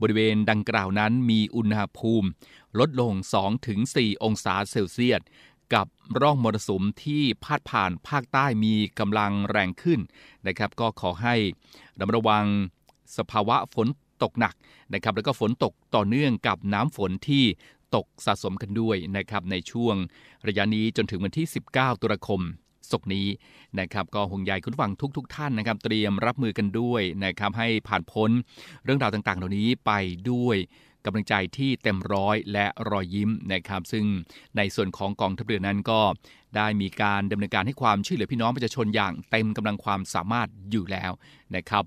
[0.01, 2.27] บริเวณดังกล่าวนั้นมีอุณหภูมิ
[2.79, 3.13] ลดลง
[3.69, 5.21] 2-4 องศาเซลเซียส
[5.73, 5.87] กับ
[6.21, 9.99] ร่องมรสุมที่พาดผ่านภาคใต้มีกำลังแรงขึ้น
[10.47, 11.35] นะครับ ก็ขอให้
[11.99, 12.45] ระมัดระวัง
[13.17, 13.87] สภาวะฝน
[14.23, 14.53] ตกหนัก
[14.93, 17.43] นะครับ แล้วก็ฝนตกต่อเนื่องกับน้ำฝนที่
[17.95, 19.95] ตกสะสมกันด้วยนะครับในช่วง
[20.47, 22.41] ระยะนี้จนถึงวันที่ 19 ตุลาคม
[22.91, 23.27] ศกนี้
[23.79, 28.29] นะครับก็ห่วงใยคุณฟังทุกๆทท่านนะครับ เตรียมรับมือกันด้วยนะครับให้ผ่านพ้น
[28.83, 29.91] เรื่องราวต่างๆ เหล่านี้ไป
[30.31, 30.57] ด้วย
[31.05, 34.05] กำลังใจที่เต็มร้อยและรอยยิ้มนะครับ ซึ่ง
[34.57, 36.01] ในส่วนของกองทัพเรือนั้นก็
[36.55, 41.11] ได้มีการดำเนินการให้ความช่วยเหลือพี่น้องประชาชนอย่างเต็มกำลังความสามารถอยู่แล้ว
[41.55, 41.83] นะครับ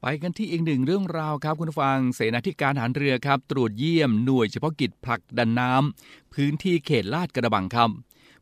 [0.00, 7.90] ไปกันที่อีกหนึ่งเรื่องราวครับคุณฟัง เสนาธิการทหารเรือครับ ตรวจเยี่ยมหน่วยเฉพาะกิจผลักดันน้ำพื้นที่เขตลาดกระบังครับ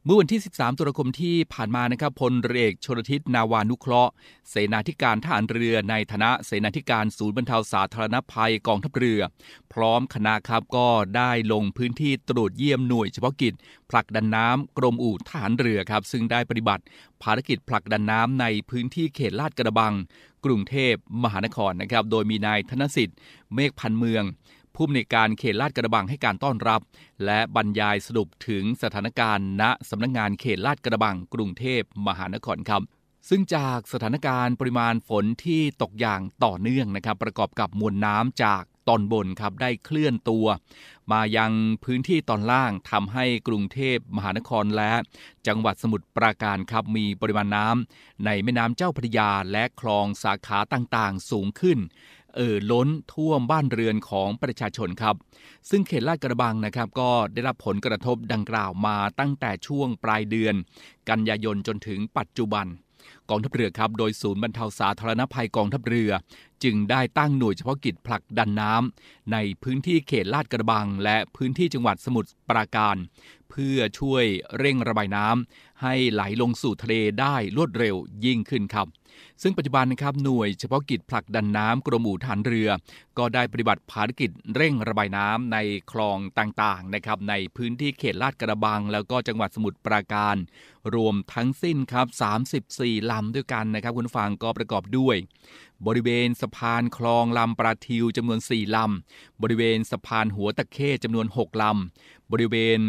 [0.07, 4.13] เมื่อวันที่ 13 ตุลาคมที่ผ่านมานะครับพลเรือเอกชนทิศนาวานุเคราะห์
[4.51, 9.21] เสนาธิการทหารเรือในฐานะเสนาธิการศูนย์บรรเทาสาธารณภัยกองทัพเรือ
[9.73, 13.55] พร้อมคณะครับก็ได้ลงพื้นที่ตรวจเยี่ยมหน่วยเฉพาะกิจ
[13.91, 16.83] ผลักดันน้ำกรมอู่ทหารเรือครับ ซึ่งได้ปฏิบัติ
[17.23, 19.95] ภารกิจผลักดันน้ำในพื้นที่เขตลาดกระบัง
[20.45, 23.19] กรุงเทพมหานครนะครับ โดยมีนายธนสิทธิ์
[23.55, 24.25] เมฆพันเมือง
[24.75, 26.81] ผู้อำนวยการเขตลาดกระบังให้การต้อนรับ
[27.25, 32.83] และบรรยายสรุปถึงสถานการณ์ณสำนักงงานเขตลาดกระบังกรุงเทพมหานครครับ
[33.29, 40.47] ซึ่งจากสถานการณ์ปริมาณฝนที่ตกอย่างต่อเนื่องนะครับประกอบกับมวลน้ำจากตอนบนครับได้เคลื่อนตัว
[41.13, 41.53] มายัง
[41.85, 44.93] พื้นที่ตอนล่างทำให้กรุงเทพมหานครและ
[45.47, 51.79] จังหวัดสมุทรปราการครับมีปริมาณน้ำในแม่น้ำเจ้าพระยาและคลองสาขาต่างๆ สูงขึ้น
[52.35, 55.17] เอ่อล้นท่วมบ้านเรือนของประชาชนครับ
[55.71, 60.55] ซึ่งเขตลาดกระบังนะครับ ก็ได้รับผลกระทบดังกล่าวมาตั้งแต่ช่วงปลายเดือน
[61.11, 62.69] กันยายนจนถึงปัจจุบัน
[63.31, 66.11] กองทัพเรือครับ โดยศูนย์บรรเทาสาธารณภัยกองทัพเรือ
[66.65, 72.97] จึงได้ตั้งหน่วยเฉพาะกิจผลักดันน้ำในพื้นที่เขตลาดกระบัง และพื้นที่จังหวัดสมุทรปราการ
[73.51, 74.25] เพื่อช่วย
[74.59, 78.87] เร่งระบายน้ำให้ไหลลงสู่ทะเลได้รวดเร็วยิ่งขึ้นครับ
[79.43, 82.69] ซึ่งปัจจุบันนะครับหน่วยเฉพาะกิจผลักดันน้ำกรมอู่ทหารเรือ
[83.19, 85.59] ก็ได้ปฏิบัติภารกิจเร่งระบายน้ำใน
[85.93, 90.37] คลองต่างๆนะครับในพื้นที่เขตลาดกระบัง แล้วก็จังหวัดสมุทรปราการ
[90.95, 92.07] รวมทั้งสิ้นครับ
[92.61, 95.17] 34 ลำด้วยกันนะครับคุณฟังก็ประกอบด้วย
[95.87, 102.81] บริเวณสะพานคลองลำปราทิวจำนวน 4 ลำ บริเวณสะพานหัวตะเข้จำนวน 6 ลำ บริเวณ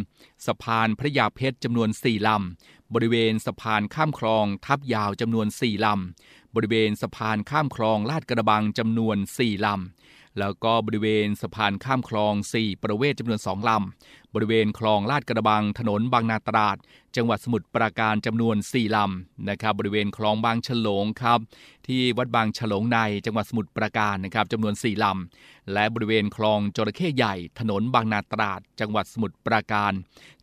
[0.47, 16.77] สะพานพระยาเพชรจำนวน 4 ลำ บริเวณสะพานข้ามคลองทับยาวจำนวน 4 ลำ บริเวณสะพานข้ามคลองลาดกระบังจำนวน 4 ลำ แล้วก็บริเวณสะพานข้ามคลอง 4 ประเวศจำนวน 2 ลำ บริเวณคลองลาดกระบังถนนบางนาตราด
[17.15, 21.39] จังหวัดสมุทรปราการจำนวน 4 ลำนะครับบริเวณคลองบางฉลงครับ
[21.87, 29.93] ที่วัดบางฉลงในจังหวัดสมุทรปราการนะครับจำนวน 4 ลำ และบริเวณคลองจระเข้ใหญ่ ถนนบางนาตราด จังหวัดสมุทรปราการ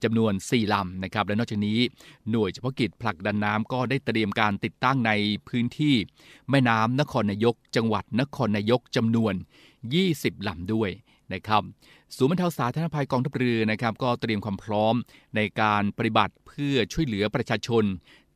[0.03, 1.79] จำนวน 4 ลำนะครับและนอกจากนี้
[2.31, 5.13] หน่วยเฉพาะกิจผลักดันน้ำก็ได้เตรียมการติดตั้งใน
[5.49, 5.95] พื้นที่
[6.51, 9.35] แม่น้ำนครนายก จังหวัดนครนายกจำนวน
[9.91, 10.93] 20 ลำด้วย
[11.35, 11.63] นะครับ
[12.17, 14.95] ศูนย์บรรเทาสาธารณภัยกองทัพเรือนะครับก็เตรียมความพร้อม
[15.37, 17.85] ในการปฏิบัติเพื่อช่วยเหลือประชาชน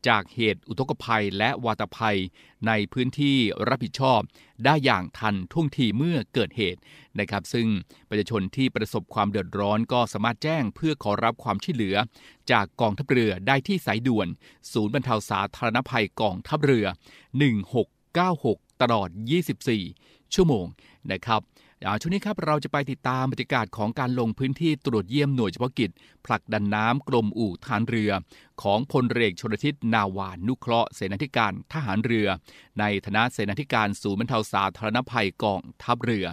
[0.09, 2.19] จากเหตุอุทกภัยและวาตภัย
[2.67, 3.37] ในพื้นที่
[3.69, 4.21] รับผิดชอบ
[4.65, 6.81] ได้อย่างทันท่วงทีเมื่อเกิดเหตุ
[7.19, 7.69] นะครับ ซึ่ง
[8.09, 11.97] ประชาชนที่ประสบความเดือดร้อนก็สามารถแจ้งเพื่อขอรับความช่วยเหลือ
[12.51, 14.29] จากกองทัพเรือได้ที่สายด่วน
[14.73, 16.87] ศูนย์บรรเทาสาธารณภัยกองทัพเรือ
[18.05, 19.09] 1696 ตลอด
[19.71, 20.67] 24 ชั่วโมง
[21.13, 21.41] นะครับ
[22.01, 25.91] ช่วงนี้ครับเราจะไปติดตามบรรยากาศของการลงพื้นที่ตรวจเยี่ยมหน่วยเฉพาะกิจ
[26.27, 28.13] ผลักดันน้ำกรมอู่ทารเรือ
[28.63, 32.29] ของพลเรือเอกชนทิศนาวานุเคราะห์เสนาธิการทหารเรือ
[32.81, 36.27] ในฐานะเสนาธิการศูนย์บรรเทาสาธารณภัยกองทัพเรือ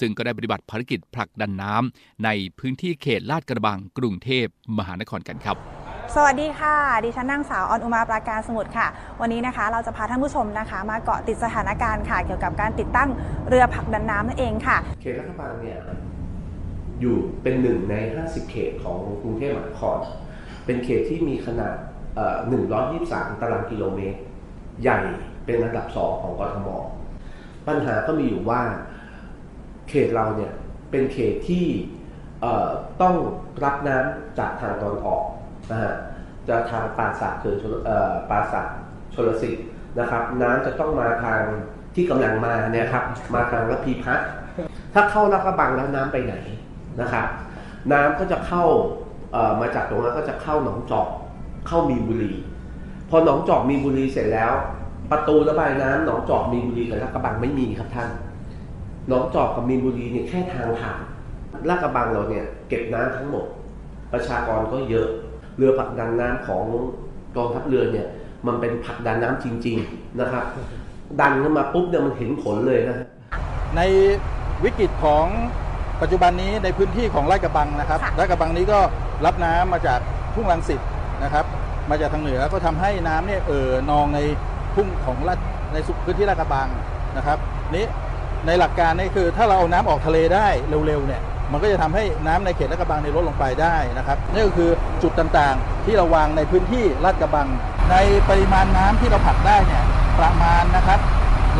[0.00, 4.46] ซึ่งก็ได้ปฏิบัติภารกิจผลักดันน้ำในพื้นที่เขตลาดกระบังกรุงเทพ
[4.78, 5.79] มหานครกันครับ
[6.16, 8.88] สวัสดีค่ะ ดิฉันนางสาวออนอุมาปราการสมุทรค่ะ
[9.20, 13.08] วันนี้นะคะเราจะพาท่านผู้ชมนะคะ มาเกาะติดสถานการณ์ค่ะ เกี่ยวกับการติดตั้ง
[13.48, 15.78] เรือผลักดันน้ำนั่นเองค่ะ เขตลาดกระบังเนี่ย
[17.00, 19.98] อยู่เป็นหนึ่งใน 50 เขตของกรุงเทพมหานคร
[20.64, 21.76] เป็นเขตที่มีขนาด
[22.16, 22.36] เอ่อ
[22.88, 24.18] 123 ตารางกิโลเมตร
[24.82, 24.98] ใหญ่
[25.44, 26.68] เป็นอันดับสองของกทม
[27.68, 28.62] ปัญหาก็มีอยู่ว่า
[29.88, 30.52] เขตเราเนี่ย
[30.90, 31.66] เป็นเขตที่
[33.02, 33.14] ต้อง
[33.64, 35.24] รับน้ำจากทางตอนออก
[35.70, 35.94] นะฮะ
[36.48, 38.68] จะทางปราสาทคือชลเอ่อปราสาท
[39.14, 39.64] ชลสิทธิ์
[39.98, 41.40] นะครับน้ำจะต้องมาทาง
[41.94, 43.04] ที่กำลังมาเนี่ยครับ
[43.34, 44.20] มาทางระพีพัฒ
[44.94, 46.34] ถ้าเข้าลาดกระบังแล้วน้ำไปไหน
[47.00, 47.26] นะครับ
[47.92, 48.64] น้ำก็จะเข้า
[49.60, 51.08] มาจากตรงนั้นก็จะเข้าหนองจอก
[51.68, 52.32] เข้ามีนบุรี
[53.10, 54.52] พอหนองจอกมีนบุรีเสร็จแล้ว
[55.10, 58.10] ประตูระบายน้ำหนองจอกมีนบุรีกับลาดกระบังไม่มีครับท่าน
[59.08, 61.00] หนองจอกกับมีนบุรีเนี่ยแค่ทางผ่าน
[61.68, 63.44] ลาดกระบังเราเนี่ยเก็บน้ำทั้งหมด
[64.12, 65.08] ประชากรก็เยอะ
[65.60, 66.64] เรือผลักดันน้ำของ
[67.36, 68.06] กองทัพเรือเนี่ย
[68.46, 70.44] มันเป็นผลักดันน้ำจริง ๆนะครับ
[71.20, 73.06] ดันขึ้นมาปุ๊บเนี่ยมันเห็นผลเลยนะฮะ
[73.76, 73.80] ใน
[74.64, 75.26] วิกฤตของ
[76.02, 78.78] ปัจจุบันนี้ในพื้นที่ของลาดกระบังนะครับค่ะลาดกระบังนี้ก็
[79.26, 80.00] รับน้ำมาจาก
[80.34, 80.80] ทุ่งลังสิต
[81.22, 81.44] นะครับ
[81.90, 84.20] มาจากทางเหนือก็ทำให้น้ำเนี่ยเอ่อนองใน
[84.74, 85.38] ทุ่งของลาด
[85.72, 86.68] ในพื้นที่ลาดกระบัง
[87.16, 87.38] นะครับ
[87.76, 87.86] นี้
[88.46, 90.46] ในหลักการนี่คือถ้าเราเอาน้ำออกทะเลได้
[90.86, 94.70] เร็วๆเนี่ย มันก็จะทำให้น้ำในเขตลาดกระบังในยลดลงไปได้นะครับนี่ก็คือ
[95.02, 97.48] จุดต่างๆ ที่เราวางในพื้นที่ลาดกระบัง
[97.90, 97.96] ใน
[98.28, 99.84] ปริมาณน้ำที่เราผลักได้เนี่ย
[100.20, 100.98] ประมาณนะครับ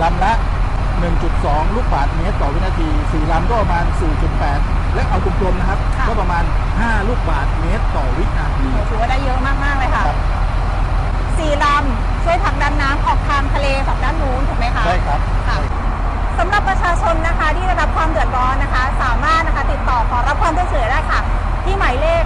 [0.03, 0.33] ลำละ
[1.05, 3.85] 1.2 ลูกบาศก์เมตรต่อวินาที4ลำก็ประมาณ
[4.41, 6.45] 4.8 และเอากลมๆนะครับค่ะก็ประมาณ
[6.77, 10.19] 5 ลูกบาศก์เมตรต่อวินาทีถือว่าได้เยอะมากๆเลยค่ะครับ
[11.39, 15.57] สี่ลำช่วยผลักดันน้ำออกทางทะเลฝั่งด้านนู้นถูกไหมคะใช่ครับค่ะ
[16.43, 21.21] สำหรับประชาชนนะคะที่ได้รับความเดือดร้อนนะคะ สามารถนะคะติดต่อขอรับความช่วยเหลือได้ค่ะ
[21.65, 22.23] ที่หมายเลข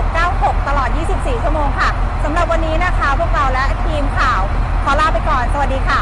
[0.00, 1.88] 1696 ตลอด 24 ชั่วโมงค่ะ
[2.24, 4.40] สำหรับวันนี้นะคะ พวกเราและทีมข่าว
[4.84, 6.00] ขอลาไปก่อน สวัสดีค่ะ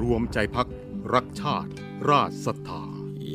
[0.00, 0.68] รวมใจพัก
[1.14, 1.70] รักชาติ
[2.10, 2.91] ราชศรัทธา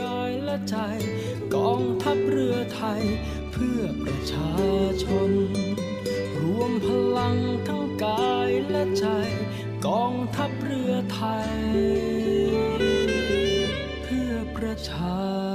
[0.00, 0.76] กายและใจ
[1.54, 3.02] กองทัพเรือไทย
[3.52, 4.52] เพื่อประชา
[5.02, 5.30] ชน
[6.40, 6.86] รวมพ
[7.18, 7.36] ลัง
[7.68, 9.06] ทั้งกายและใจ
[9.86, 11.52] กองทัพเรือไทย
[14.02, 15.53] เพื่อประชา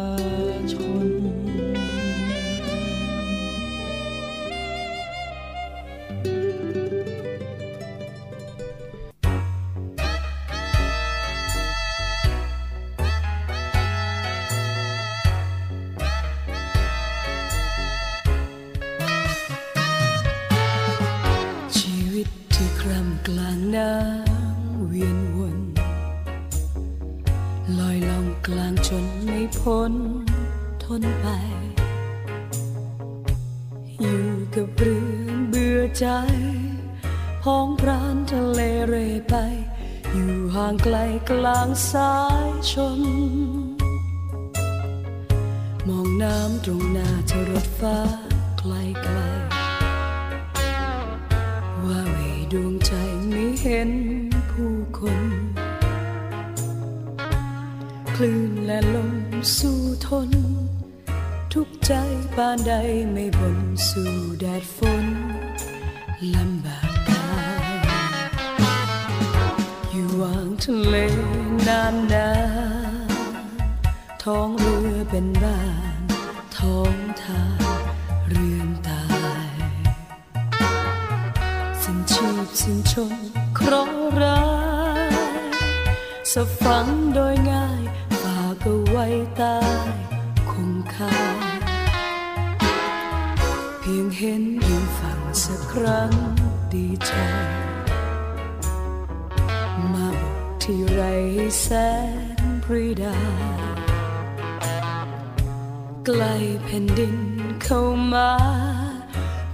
[107.63, 107.82] เข้า
[108.13, 108.30] มา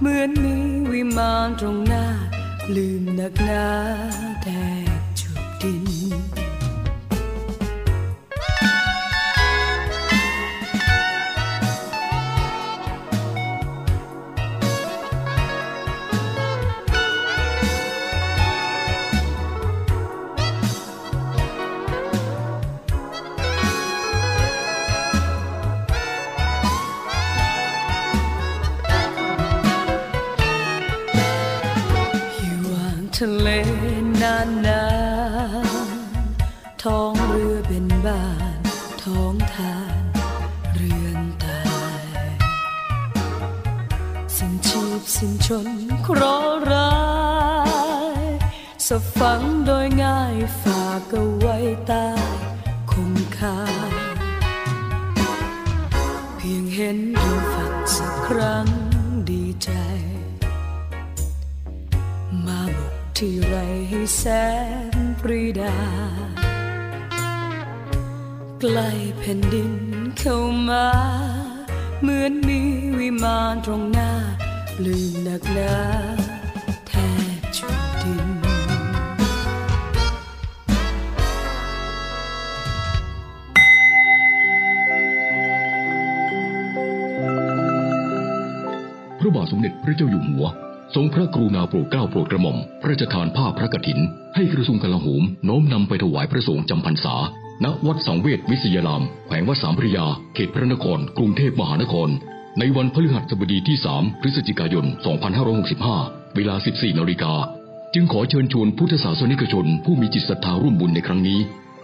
[0.00, 0.56] เหมือนมี
[0.92, 2.04] วิมานตรงหน้า
[2.74, 3.66] ลืมหนักหนา
[4.42, 4.48] แด
[4.98, 5.84] กจุดดิน
[48.90, 51.56] สะฝังโดยง่ายฝากเอาไว้
[51.88, 52.08] ใต้
[52.90, 53.58] คงคา
[56.36, 58.66] เพียงเห็นดูฝันสักครั้ง
[59.30, 59.70] ดีใจ
[62.46, 63.54] มาบุกที่ไร
[63.88, 64.24] ให้แส
[64.94, 65.76] นปรีดา
[68.60, 69.74] ใกล้แผ่นดิน
[70.18, 70.88] เข้ามา
[72.00, 72.60] เหมือนมี
[72.98, 74.12] วิมานตรงหน้า
[74.76, 75.74] ปลื้มหนักหนา
[89.96, 90.46] เจ้าอยู่หัว
[90.94, 93.98] ทรงพระกรุณาโปรดเกล้าโปรดกระหม่อมพระราชทานผ้าพระกฐิน
[94.34, 97.14] ให้กระทรวงกลาโหมน้อมนำไปถวายพระสงฆ์จำพรรษา
[97.64, 102.08] ณวัดสังเวชวิทยาราม แขวงวัดสามพระยา เขตพระนคร กรุงเทพมหานคร
[102.58, 104.86] ในวันพฤหัสบดีที่ 3 พฤศจิกายน
[105.60, 107.34] 2565 เวลา 14นาฬิกา
[107.94, 111.40] จึงขอเชิญชวนพุทธศาสนิกชน ผู้มีจิตศรัทธาร่วมบุญในครั้งนี้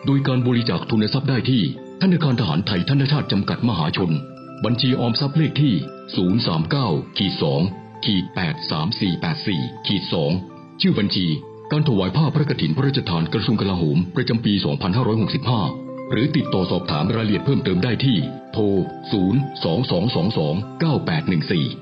[0.07, 1.63] โดยการบริจาคทุนทรัพย์ได้ที่
[2.03, 4.11] ธนาคารทหารไทยธนชาติจำกัดมหาชน
[4.65, 5.75] บัญชีออมทรัพย์เลขที่
[6.41, 10.33] 039 ขีดแปดสามสี่แปดสี่ขีดสอง
[10.81, 11.27] ชื่อบัญชี
[11.73, 14.53] การถวายผ้าพระกฐินพระราชทานกระทรวงกลาโหมประจำปี
[15.53, 18.19] 2565 หรือติดต่อสอบถามรายละเอียดเพิ่มเติมได้ที่
[18.53, 18.65] โทร
[21.79, 21.82] 022229814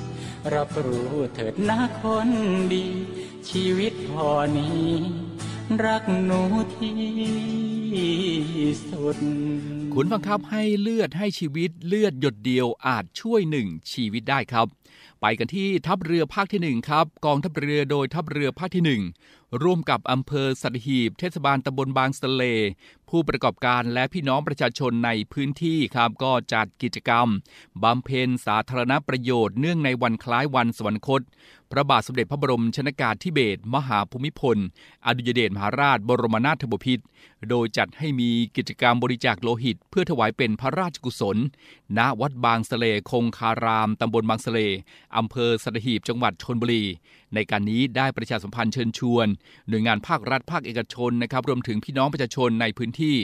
[0.53, 2.29] รับรู้เถิดนะคน
[2.73, 2.85] ดี
[3.49, 4.89] ชีวิตพอนี้
[5.85, 6.41] รักหนู
[6.75, 6.99] ที่
[8.89, 9.17] สุด
[9.93, 14.67] คุณฟังครับให้เลือดให้ชีวิตเลือดหยดเดียวอาจช่วยหนึ่งชีวิตได้ครับ
[15.21, 19.01] ไปกันที่ทัพเรือภาคที่หนึ่งครับ กองทัพเรือโดยทัพเรือภาคที่หนึ่ง
[19.63, 22.43] ร่วมกับอำเภอสัตหีบ เทศบาลตำบลบางสะเล
[23.11, 27.27] ผู้ประกอบการและพี่น้องประชาชนในพื้นที่ครับก็จัดกิจกรรม
[27.83, 31.21] บำเพ็ญสาธารณประโยชน์เนื่องในวันคล้ายวันสวรรคต
[31.71, 34.57] พระบาทสมเด็จพระบรมชนากาธิเบศรมหาภูมิพล
[35.05, 37.03] อดุยเดชมหาราชบรมนาถบพิตร
[37.49, 41.37] โดยจัดให้มีกิจกรรมบริจาคโลหิต เพื่อถวายเป็นพระราชกุศล
[41.97, 44.59] ณวัดบางสะเลคงคาราม ตำบลบางสะเล
[45.17, 46.83] อำเภอสัตหีบจังหวัดชนบุรี
[47.33, 49.27] ในการนี้ได้ประชาสัมพันธ์เชิญชวน
[49.69, 53.15] หน่วยงานภาครัฐภาคเอกชนนะครับรวมถึงพี่น้องประชาชนในพื้นที่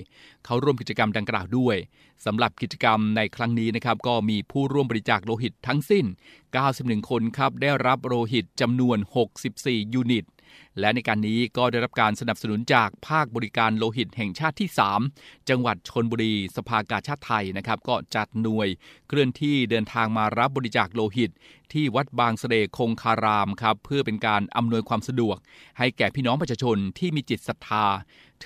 [0.45, 1.77] เขาร่วมกิจกรรมดังกล่าวด้วย
[2.25, 6.05] สำหรับกิจกรรมในครั้งนี้นะครับก็มีผู้ร่วมบริจาคโลหิตทั้งสิ้น
[6.57, 8.97] 91 คนครับได้รับโลหิตจำนวน
[9.45, 10.25] 64 ยูนิต
[10.79, 14.69] และในการนี้ก็ได้รับการสนับสนุนจากภาคบริการโลหิตแห่งชาติที่
[15.09, 18.67] 3 จังหวัดชนบุรี สภากาชาติไทยนะครับก็จัดหน่วย
[19.07, 21.31] เคลื่อนที่เดินทางมารับบริจาคโลหิต
[21.73, 25.37] ที่วัดบางเสดคงคารามครับเพื่อเป็นการอำนวยความสะดวก
[25.77, 27.85] ให้แก่พี่น้องประชาชนที่มีจิตศรัทธา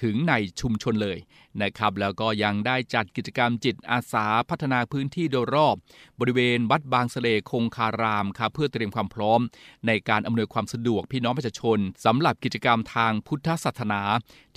[0.01, 1.17] ถึงในชุมชนเลย
[1.61, 5.75] นะครับแล้วก็ยังได้จัดกิจกรรมจิตอาสาพัฒนาพื้นที่โดยรอบ
[6.19, 9.39] บริเวณวัดบางสะเลคงคารามครับเพื่อเตรียมความพร้อม
[9.87, 14.01] ในการอำนวยความสะดวกพี่น้องประชาชนสำหรับกิจกรรมทางพุทธศาสนา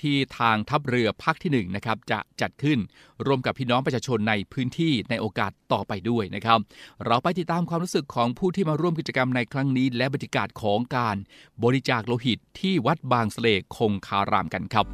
[0.00, 2.78] ที่ทางทัพเรือภาคที่1นะครับจะจัดขึ้น
[3.26, 6.58] ร่วมกับพี่น้องประชาชนในพื้นที่ในโอกาสต่อไปด้วยนะครับ
[7.06, 11.16] เราไปติดตามความรู้สึกของผู้ที่มาร่วมกิจกรรมในครั้งนี้ และบรรยากาศของการ
[11.64, 14.86] บริจาคโลหิตที่วัดบางสะเลคงคารามกันครับ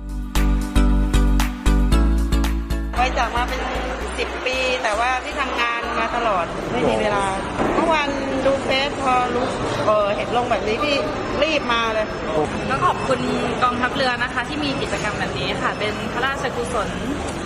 [3.00, 3.60] บริจาคมาเป็น
[4.18, 7.24] สิบปี แต่ว่าที่ทำงานมาตลอดไม่มีเวลา
[7.74, 8.08] เมื่อวาน
[8.46, 9.46] ดูเฟซพอรู้
[9.86, 10.96] เออเห็นลงแบบนี้พี่
[11.42, 12.06] รีบมาเลย
[12.70, 13.20] ก็ขอบคุณ
[13.62, 16.88] กองทัพเรือนะคะ ที่มีกิจกรรมแบบนี้ค่ะ เป็นพระราชกุศล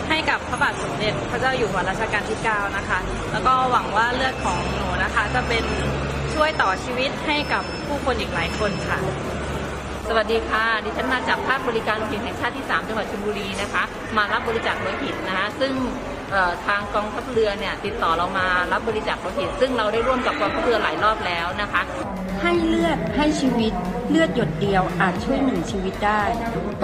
[0.08, 2.98] ให้กับพระบาทสมเด็จพระเจ้าอยู่หัวรัชกาลที่ 9 นะคะ
[3.32, 5.64] แล้วก็หวังว่าเลือดของหนูนะคะ จะเป็น
[6.34, 8.98] ช่วยต่อชีวิตให้กับผู้คนอีกหลายคนค่ะ
[10.08, 13.82] สวัสดีค่ะ ดิฉันมาจากภาคบริการโลหิตแห่งชาติที่ 3 จังหวัดชลบุรีนะคะ
[14.16, 15.72] มารับบริจาคโลหิตนะคะ ซึ่ง
[16.66, 21.82] ทางกองทัพเรือเนี่ยติดต่อเรามารับบริจาคโลหิต ซึ่งเราได้ร่วมกับกองทัพเรือหลายรอบแล้วนะคะ
[22.42, 23.72] ให้เลือดให้ชีวิต
[24.10, 26.22] เลือดหยดเดียวอาจช่วยหนึ่งชีวิตได้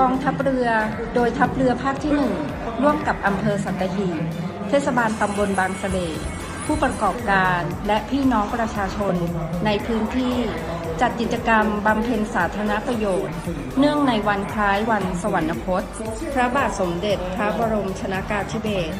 [0.00, 0.68] กองทัพเรือ
[1.14, 2.34] โดยทัพเรือภาคที่หนึ่ง
[2.82, 4.16] ร่วมกับอำเภอสัตหีบ
[4.68, 5.98] เทศบาลตำบลบางสะเล
[6.72, 9.14] ผู้ประกอบการและพี่น้องประชาชน
[9.66, 10.36] ในพื้นที่
[11.00, 13.34] จัดกิจกรรมบำเพ็ญสาธารณประโยชน์
[13.78, 15.82] เนื่องในวันคล้ายวันสวรรคต
[16.34, 18.94] พระบาทสมเด็จพระบรมชนากาธิเบศร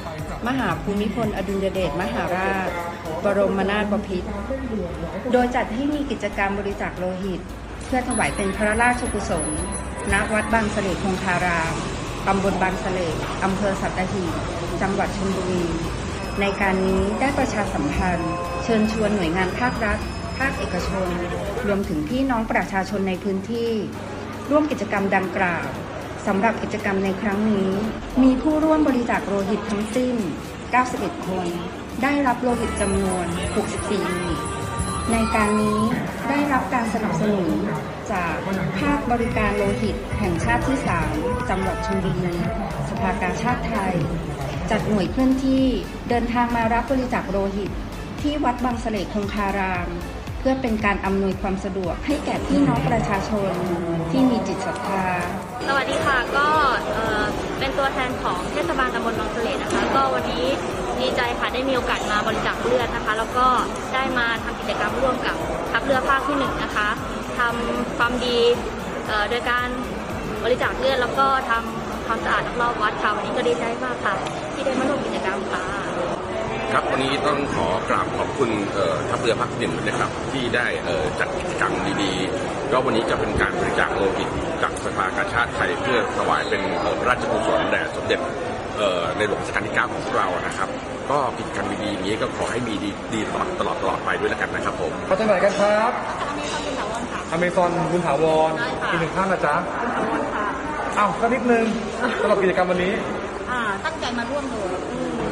[0.46, 2.70] มหาภูมิพลอดุลยเดชมหาราช
[3.24, 4.28] บรมนาถบพิตร
[5.32, 7.40] โดยจัดให้มีกิจกรรมบริจาคโลหิต
[7.86, 9.46] เพื่อถวายเป็นพระราชกุศล
[10.12, 11.74] ณวัดบางสเลคงคาราม
[12.26, 13.00] ตำบลบางสเล
[13.44, 14.32] อำเภอสัตหีบ
[14.82, 15.64] จังหวัดชลบุรี
[16.41, 19.99] ในการนี้ได้ประชาสัมพันธ์ เชิญชวนหน่วยงานภาครัฐ
[20.39, 21.09] ภาคเอกชน
[21.66, 23.70] รวมถึงพี่น้องประชาชนในพื้นที่
[24.51, 25.66] ร่วมกิจกรรมดังกล่าว
[26.26, 27.70] สำหรับกิจกรรมในครั้งนี้
[28.22, 30.16] มีผู้ร่วมบริจาคโลหิตทั้งสิ้น
[30.70, 31.47] 91 คน
[32.03, 33.26] ได้รับโลหิตจำนวน
[33.66, 34.41] 64ยูนิต
[35.12, 35.81] ในการนี้
[36.28, 37.51] ได้รับการสนับสนุน
[38.12, 38.35] จาก
[38.81, 40.78] ภาคบริการโลหิตแห่งชาติที่
[41.14, 42.37] 3 จังหวัดชลบุรี
[42.89, 43.95] สภากาชาติไทย
[44.70, 45.64] จัดหน่วยเคลื่อนที่
[46.08, 47.70] เดินทางมารับบริจาคโลหิต
[48.22, 49.88] ที่วัดบางเสลคงคาราม
[50.38, 53.52] เพื่อเป็นการอำนวยความสะดวกให้แก่พี่น้องประชาชน
[54.10, 55.04] ที่มีจิตศรัทธา
[55.66, 56.48] สวัสดีค่ะก็
[56.92, 57.24] เอ่อ
[57.58, 60.46] เป็นตัวแทนของเทศบาลตำบลบางเสลนะคะ ก็วันนี้
[61.00, 63.46] ดีใจค่ะได้มีโอกาสมาบริจาคเลือดนะคะ แล้วก็
[63.94, 65.36] ได้มาทำกิจกรรมร่วมกับ
[65.70, 66.88] ทัพเรือภาคที่หนึ่งนะคะ
[67.38, 68.38] ทำความดี
[69.30, 69.68] โดยการ
[70.44, 74.14] บริจาคเลือดแล้วก็ทำความสะอาดรอบๆวัดค่ะวันนี้ก็ดีใจมากค่ะ
[74.61, 75.62] ที่ได้มาร่วมกิจกรรมค่ะ
[76.72, 84.28] ครับวันนี้ต้องขอกราบขอบคุณเอ่อทัพเรือภาคหนึ่งนะครับที่ได้เอ่อจัดกิจกรรมดีๆ ก็วันนี้จะเป็นการบริจาคโลหิต
[84.62, 88.20] จากสภากาชาติไทยเพื่อถวายเป็นเอ่อพระราชกุศลแด่สมเด็จ
[88.78, 90.68] เอ่อในหลวงรัชกาลที่ 9 ของพวกเรานะครับ
[91.11, 95.92] ก็กิจกรรมดีๆอย่างนี้ก็ขอให้มีดีดีตลอดตลอดตลอดไปด้วยแล้วกันนะครับผมมาจากไหนกันครับ
[97.30, 98.52] อเมซอนบุญถาวร
[98.90, 99.54] อีกหนึ่งท่านนะจ๊ะ
[100.98, 101.64] อ้าวก็นิดนึง
[102.20, 102.94] สำหรับกิจกรรมวันนี้
[103.51, 104.70] อ่าตั้งใจมาร่วมเลย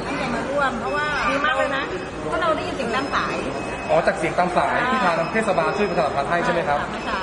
[0.07, 1.85] ตั้งใจมาร่วม เพราะว่าดีมากเลยนะ
[2.29, 3.37] เพราะเราได้ยินเสียงดังสาย
[3.89, 7.21] อ๋อจากเสียงตามสายที่ทางเทศบาลช่วยประชาสัมพันธ์ให้ใช่ไหมครับเมื่อเช้า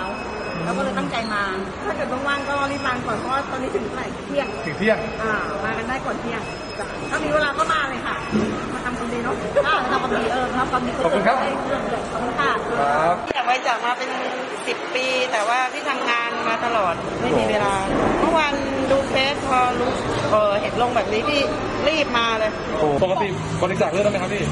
[0.66, 1.44] เราก็เลยตั้งใจมา
[1.86, 5.34] ถ้าเกิดว่างๆก็รีบมาก่อนเพราะว่าตอนนี้ถึงเท่าไหร่เที่ยงถึงเที่ยงอ่า
[5.64, 6.42] มากันได้ก่อนเที่ยง
[6.80, 8.16] จ้ะถ้ามีเวลาก็มาเลยค่ะ
[8.74, 9.36] มาทำความดีเนาะ
[9.68, 11.38] อ่าทำความดีเออทำความดีขอบคุณครับ
[12.12, 14.10] ขอบคุณค่ะครับอยาก บริจาคมาเป็น
[14.68, 17.74] สิบปี แต่ว่าที่ทำงานมาตลอดไม่มีเวลา
[18.20, 18.54] เมื่อวาน
[18.92, 19.92] ดูเฟซพอรู้
[20.32, 21.42] เออเห็นลงแบบนี้พี่
[21.88, 22.52] รีบมาเลย
[23.04, 23.28] ปกติ
[23.64, 24.44] บริจาคเลือดได้ไหมครับพี่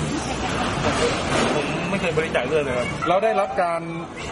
[1.56, 3.82] ผมไม่เคยบริจาคเลือดเลยครับแล้วได้รับการ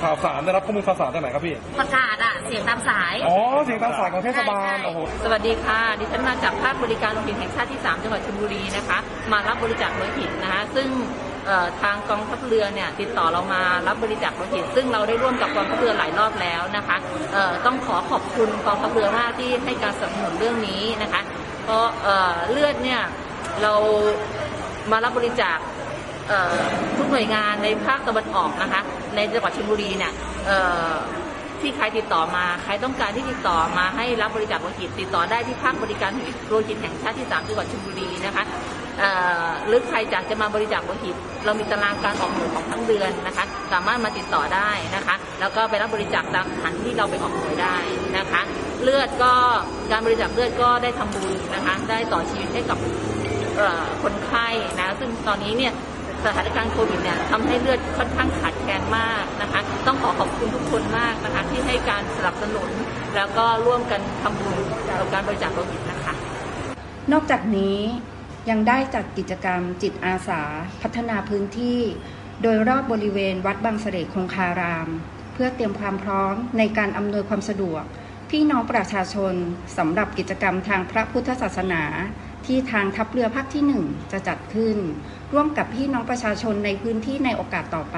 [0.02, 8.98] ข่าวสารได้รับข้อมูลข่าวสารจากไหนครับพี่ประกาศอะเสียงตามสายอ๋อเสียงตามสายของเทศบาลโอ้โหสวัสดีค่ะดิฉันมาจากภาคบริการโลหิตแห่งชาติที่ 3 จังหวัดชลบุรีนะคะ
[9.32, 11.31] มารับบริจาคโลหิตนะคะซึ่งเอ่อ
[11.82, 16.98] ทางกองทัพเรือเนี่ยติดต่อเรามารับบริจาคโลหิตซึ่งเราได้ร่วมกับกองทัพเรือหลายรอบแล้วนะคะ
[17.66, 21.22] ต้องขอขอบคุณกองทัพเรือมากที่ให้การสนับสนุนเรื่องนี้นะคะ
[21.64, 21.86] เพราะ
[22.52, 23.02] เลือดเนี่ย
[23.62, 23.74] เรา
[24.92, 25.58] มารับบริจาค
[26.98, 28.82] ทุกหน่วยงานในภาคตะวันออกนะคะ
[29.16, 30.14] ในจังหวัดชลบุรีเนี่ย
[31.62, 36.12] ที่ใครติดต่อมาใครต้องการที่ติดต่อมาให้รับบริจาคโลหิตติดต่อได้ที่ภาคบริการ
[36.50, 38.44] โลหิตแห่งชาติที่3จังหวัดชลบุรีนะคะ
[39.68, 41.16] หรือใครอยากจะมาบริจาคโลหิต
[41.46, 47.78] เรามีตารางการออกหน่วยของทั้งเดือนนะคะ สามารถมาติดต่อได้นะคะ แล้วก็ไปรับบริจาคตามสถานที่เราไปออกหน่วยได้
[48.18, 48.42] นะคะ
[48.84, 49.34] เลือดก็
[49.92, 52.78] การบริจาคเลือดก็ได้ทำบุญนะคะ ได้ต่อชีวิตให้กับ
[54.04, 54.48] คนไข้
[54.80, 55.74] นะ ซึ่งตอนนี้เนี่ย
[56.26, 62.70] สถานการณ์โควิดเนี่ยทำให้เลือดค่อนข้างขาดแคลนมากนะคะ ต้องขอขอบคุณทุกคนมากนะคะ ที่ให้การสนับสนุน
[63.16, 66.14] แล้วก็ร่วมกันทำบุญกับการบริจาคโลหิตนะคะ
[67.12, 67.80] นอกจากนี้
[68.50, 70.42] ยังได้จัดกิจกรรมจิตอาสา
[70.82, 71.80] พัฒนาพื้นที่
[72.42, 74.88] โดยรอบบริเวณวัดบางเสด็จคงคาราม
[75.34, 77.84] เพื่อเตรียมความพร้อมในการอำนวยความสะดวก
[78.30, 79.34] พี่น้องประชาชน
[79.78, 81.84] สำหรับกิจกรรมทางพระพุทธศาสนา
[82.46, 84.78] ที่ทางทัพเรือภาคที่หนึ่งจะจัดขึ้น
[85.34, 87.98] ร่วมกับพี่น้องประชาชนในพื้นที่ในโอกาสต่อไป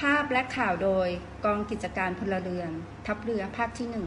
[0.00, 1.08] ภาพและข่าวโดย
[1.44, 2.70] กองกิจการพลเรือน
[3.06, 4.06] ทัพเรือภาคที่หนึ่ง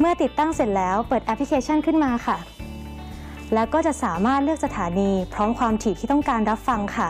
[0.00, 2.36] เมื่อติดตั้งเสร็จแล้วเปิดแอปพลิเคชันขึ้นมาค่ะ
[3.54, 7.08] แล้วก็จะสามารถเลือกสถานี พร้อมความถี่ที่ต้องการรับฟังค่ะ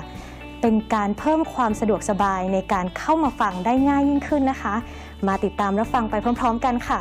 [0.61, 4.75] เป็นการเพิ่มความสะดวกสบายในการเข้ามาฟังได้ง่ายยิ่งขึ้นนะคะ
[5.27, 7.01] มาติดตามรับฟังไปพร้อม ๆ กันค่ะ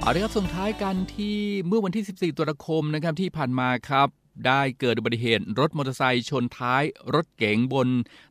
[0.00, 4.08] เอาละครับส่งท้ายกันที่เมื่อวันที่ 14ตุลาคมนะครับที่ผ่านมาครับ
[4.46, 6.82] ได้เกิดอุบัติเหตุรถมอเตอร์ไซค์ชนท้าย
[7.14, 7.88] รถเก๋งบน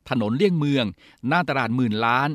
[0.10, 0.86] ถนนเลี่ยงเมือง
[1.28, 2.30] หน้าตลาดหมื่นล้าน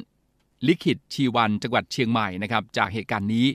[0.66, 3.46] ลิขิตชีวันจังหวัดเชียงใหม่นะครับจากเหตุการณ์นี้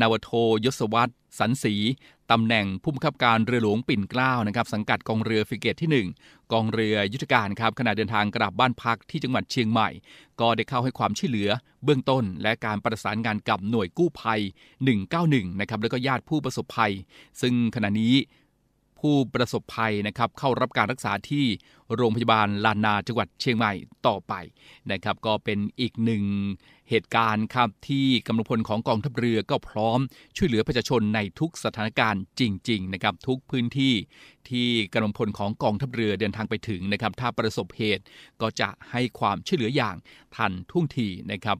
[0.00, 0.30] นาวโท
[0.64, 1.74] ยศวัตรสันสี
[2.30, 9.88] ตำแหน่งผู้บังคับการเรือหลวงปิ่นเกล้านะครับสังกัดกองเรือฟิเกตที่ 1 กองเรือยุทธการครับขณะเดินทางกลับบ้านพักที่จังหวัดเชียงใหม่
[10.40, 11.50] ก็ได้เข้าให้ความช่วยเหลือ
[11.84, 14.40] เบื้องต้น และการประสานงานกับหน่วยกู้ภัย
[15.00, 16.92] 191นะครับแล้วก็ญาติผู้ประสบภัย
[17.40, 18.14] ซึ่งขณะนี้
[19.00, 21.46] ผู้ประสบภัยนะครับเข้ารับการรักษาที่
[21.94, 23.72] โรงพยาบาลลานนาจังหวัดเชียงใหม่
[24.06, 24.34] ต่อไป
[24.90, 26.24] นะครับ ก็เป็นอีกหนึ่ง
[26.90, 29.98] เหตุการณ์ครับที่กำลังพลของกองทัพเรือก็พร้อม
[30.36, 33.94] ช่วยเหลือประชาชนในทุกสถานการณ์จริง ๆ นะครับ ทุกพื้นที่
[34.48, 38.04] ที่กำลังพลของกองทัพเรือเดินทางไปถึงนะครับ ถ้าประสบเหตุ
[38.40, 39.96] ก็จะให้ความช่วยเหลืออย่าง
[40.36, 41.58] ทันท่วงทีนะครับ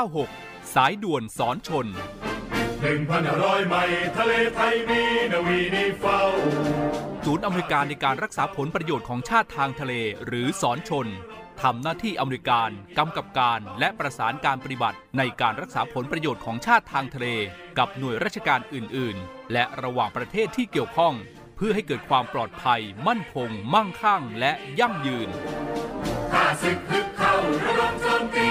[0.00, 1.86] 96 สายด่วนสอนชน
[2.80, 6.20] หนึ่งพันร้อยไมล์ทะเลไทยมีนาวีนิเฝ้า
[7.24, 9.94] ศูนย์อเมริการในการรักษาผลประโยชน์ของชาติทางทะเล
[10.26, 11.06] หรือสอนชน
[11.62, 17.26] ทำหน้าที่อเมริการกำกับการและประสานการปฏิบัติในการรักษาผลประโยชน์ของชาติทางทะเล
[17.78, 21.14] กับหน่วยราชการอื่น ๆ และระหว่างประเทศที่เกี่ยวข้อง
[21.56, 25.28] เพื่อให้เกิดความปลอดภัย มั่นคง มั่งคั่ง และยั่งยืน
[26.32, 27.34] ข้าศึกฮึกเข้า
[27.64, 28.50] ระดมโจมตี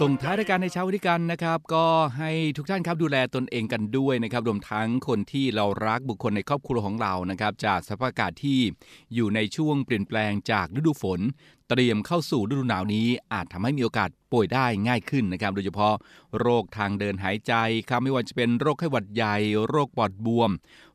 [0.00, 1.86] ส่งท้ายรายการในเช้าวันนี้กันนะครับ ก็
[2.18, 8.60] ให้ทุกท่านครับดูแลตนเองกันด้วยนะครับรวมทั้งคนที่เรารักบุคคลในครอบครัวของเรานะครับ จากสภาพอากาศที่
[9.14, 11.20] อยู่ในช่วงเปลี่ยนแปลงจากฤดูฝน
[11.70, 15.94] เตรียมเข้าสู่ฤดูหนาวนี้อาจทำให้มีโอกาสป่วยได้ง่ายขึ้นนะครับ โดยเฉพาะ
[16.40, 17.52] โรคทางเดินหายใจ
[17.88, 19.36] ครับไม่ว่าจะเป็นโรคไข้หวัดใหญ่
[19.68, 20.50] โรคปอดบวม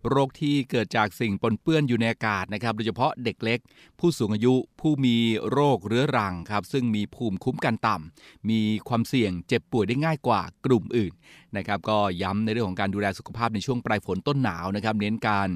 [0.09, 3.59] โรคที่เกิดจากสิ่งปนเปื้อนอยู่ในอากาศนะครับ โดยเฉพาะเด็กเล็ก
[3.99, 5.17] ผู้สูงอายุผู้มี
[5.51, 11.11] โรคเรื้อรังครับซึ่งมีภูมิคุ้มกันต่ำมีความเสี่ยงเจ็บป่วยได้ง่ายกว่ากลุ่มอื่น
[11.57, 15.49] นะครับก็ย้ำในเรื่องของการดูแลสุขภาพในช่วงปลายฝนต้นหนาวนะครับเน้นการ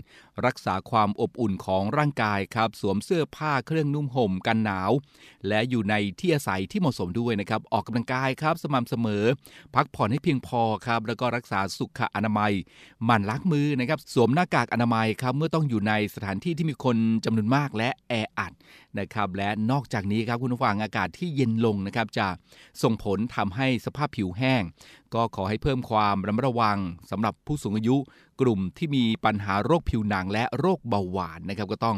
[0.45, 4.91] รักษาความอบอุ่นของร่างกายครับสวมเสื้อผ้าเครื่องนุ่มห่มกันหนาว
[5.47, 9.23] และอยู่ในที่อาศัยที่เหมาะสมด้วยนะครับออกกำลังกายครับสม่ำเสมอ
[9.75, 12.51] พักผ่อนให้เพียงพอครับแล้วก็รักษาสุขอนามัย
[13.05, 18.51] หมั่นล้างมือนะครับสวมหน้ากากอนามัยครับเมื่อต้องอยู่ในสถานที่ที่มีคนจำนวนมากและแออัด
[18.99, 22.27] นะครับและนอกจากนี้ครับคุณผู้ฟังอากาศที่เย็นลงนะครับจะ
[22.83, 24.63] ส่งผลทำให้สภาพผิวแห้ง
[25.13, 26.77] ก็ขอให้เพิ่มความระมัดระวัง
[27.11, 27.97] สำหรับผู้สูงอายุ
[28.41, 31.97] กลุ่มที่มีปัญหาโรคผิวหนังและโรคเบาหวานนะครับก็ต้อง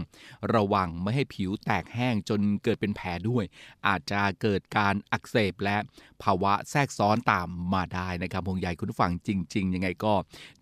[0.53, 3.43] ระวังไม่ให้ผิวแตกแห้งจนเกิดเป็นแผลด้วย
[3.87, 5.77] อาจจะเกิดการอักเสบและ
[6.23, 10.13] ภาวะแทรกซ้อนตามมาได้นะครับห่วงใยคุณฟังจริง ๆ ยังไงก็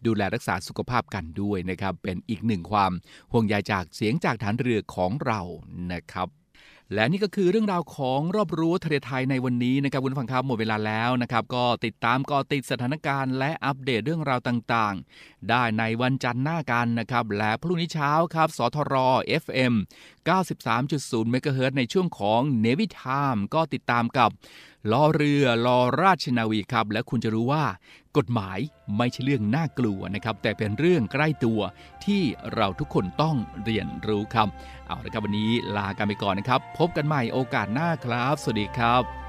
[0.05, 2.91] ดูแลรักษาสุขภาพกันด้วยนะครับเป็นอีกหนึ่งความ
[3.32, 5.41] ห่วงใยจากเสียงจากฐานเรือของเรา
[5.93, 6.28] นะครับ
[6.94, 18.96] และนี่ก็คือเรื่องราวของรอบรู้ทะเลไทยในวันนี้นะครับคุณผู้ฟังครับหมดเวลาแล้วนะครับก็ติดตามก็ติดสถานการณ์และอัปเดตเรื่องราวต่างๆ ได้ในวันจันทร์หน้ากันนะครับและพรุ่งนี้เช้าครับสทร
[19.44, 19.74] FM
[20.58, 24.32] 93.0เมกะเฮิรตซ์ในช่วงของเนวิทามก็ติดตามกับ
[24.91, 27.63] ล้อเรือลอราชนาวีครับ และคุณจะรู้ว่า
[28.17, 28.59] กฎหมาย
[28.97, 31.59] ไม่ใช่เรื่องน่ากลัวนะครับ แต่เป็นเรื่องใกล้ตัว
[32.05, 32.21] ที่
[32.53, 34.47] เราทุกคนต้องเรียนรู้ครับ
[34.88, 39.22] เอาละครับวันนี้ลากันไปก่อนนะครับ พบกันใหม่โอกาสหน้าครับ สวัสดีครับ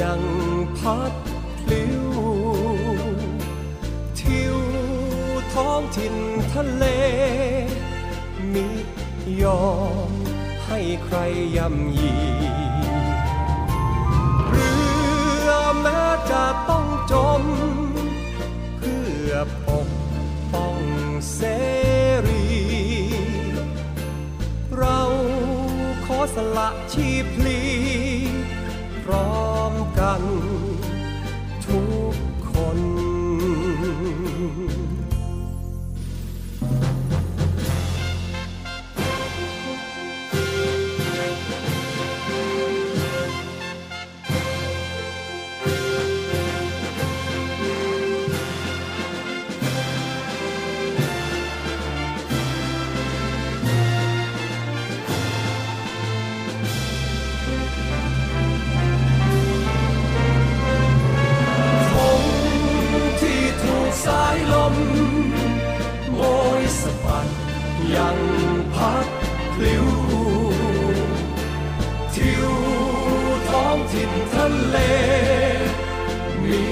[0.00, 0.22] ยัง
[0.78, 1.12] พัด
[1.60, 2.06] พลิ้ว
[4.20, 4.56] ทิว
[5.54, 6.14] ท้องถิ่น
[6.52, 6.84] ทะเล
[8.52, 8.66] มิ
[9.42, 9.66] ยอ
[10.08, 10.10] ม
[10.66, 11.16] ให้ใคร
[11.56, 12.14] ย่ำยี
[14.48, 14.74] เรื
[15.46, 17.42] อแม้จะต้องจม
[18.76, 19.32] เพื่อ
[19.66, 19.88] ปก
[20.52, 20.78] ป้อง
[21.34, 21.40] เส
[22.28, 22.46] รี
[24.76, 25.00] เรา
[26.04, 27.60] ขอสละชีพลี
[29.10, 30.75] ร้อมกันทุกคน
[74.70, 74.76] เล
[76.42, 76.62] มิ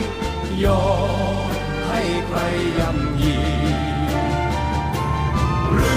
[0.64, 0.86] ยอ
[1.48, 1.52] ม
[1.86, 2.38] ให้ใคร
[2.78, 3.38] ย่ำยี
[5.72, 5.96] เรื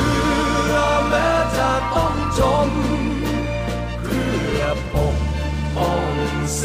[0.71, 0.75] อ
[1.07, 2.69] แม้จะต้องจม
[4.03, 4.61] เพื่อ
[4.93, 5.17] ปก
[5.75, 6.13] ป้อง
[6.57, 6.63] เส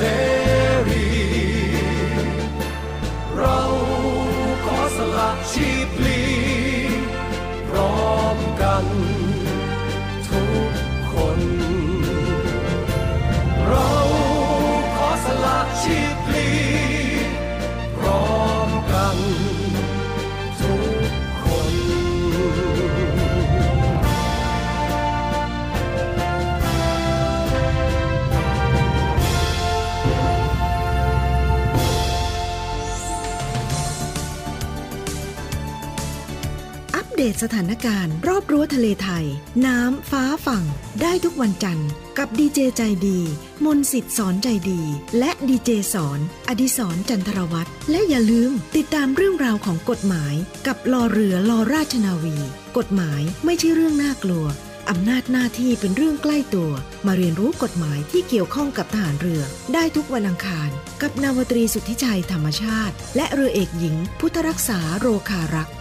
[37.33, 39.27] ตสถานการณ์ รอบรั้วทะเลไทย
[39.67, 40.65] น้ำฟ้าฝั่ง
[41.03, 43.21] ได้ทุกวันจันทร์ กับดีเจใจดี
[43.65, 44.83] มนสิทธิ์สอนใจดี
[45.19, 46.19] และดีเจสอน
[46.49, 50.35] อดิสรจันทรวัตรและอย่าลืมติดตามเรื่องราวของกฎหมาย
[50.67, 52.37] กับลอเรือลอราชนาวี
[52.77, 54.47] กฎหมายไม่ใช่เรื่องน่ากลัว
[54.91, 56.71] อำนาจหน้าที่เป็นเรื่องใกล้ตัว
[57.07, 59.43] มาเรียนรู้กฎหมายที่เกี่ยวข้องกับทหารเรือ
[59.75, 60.71] ได้ทุกวันอังคาร
[61.03, 65.75] กับนาวตรีสุทธิชัยธรรมชาติ และเรือเอกหญิง พุทธรักษาโรคารักษ์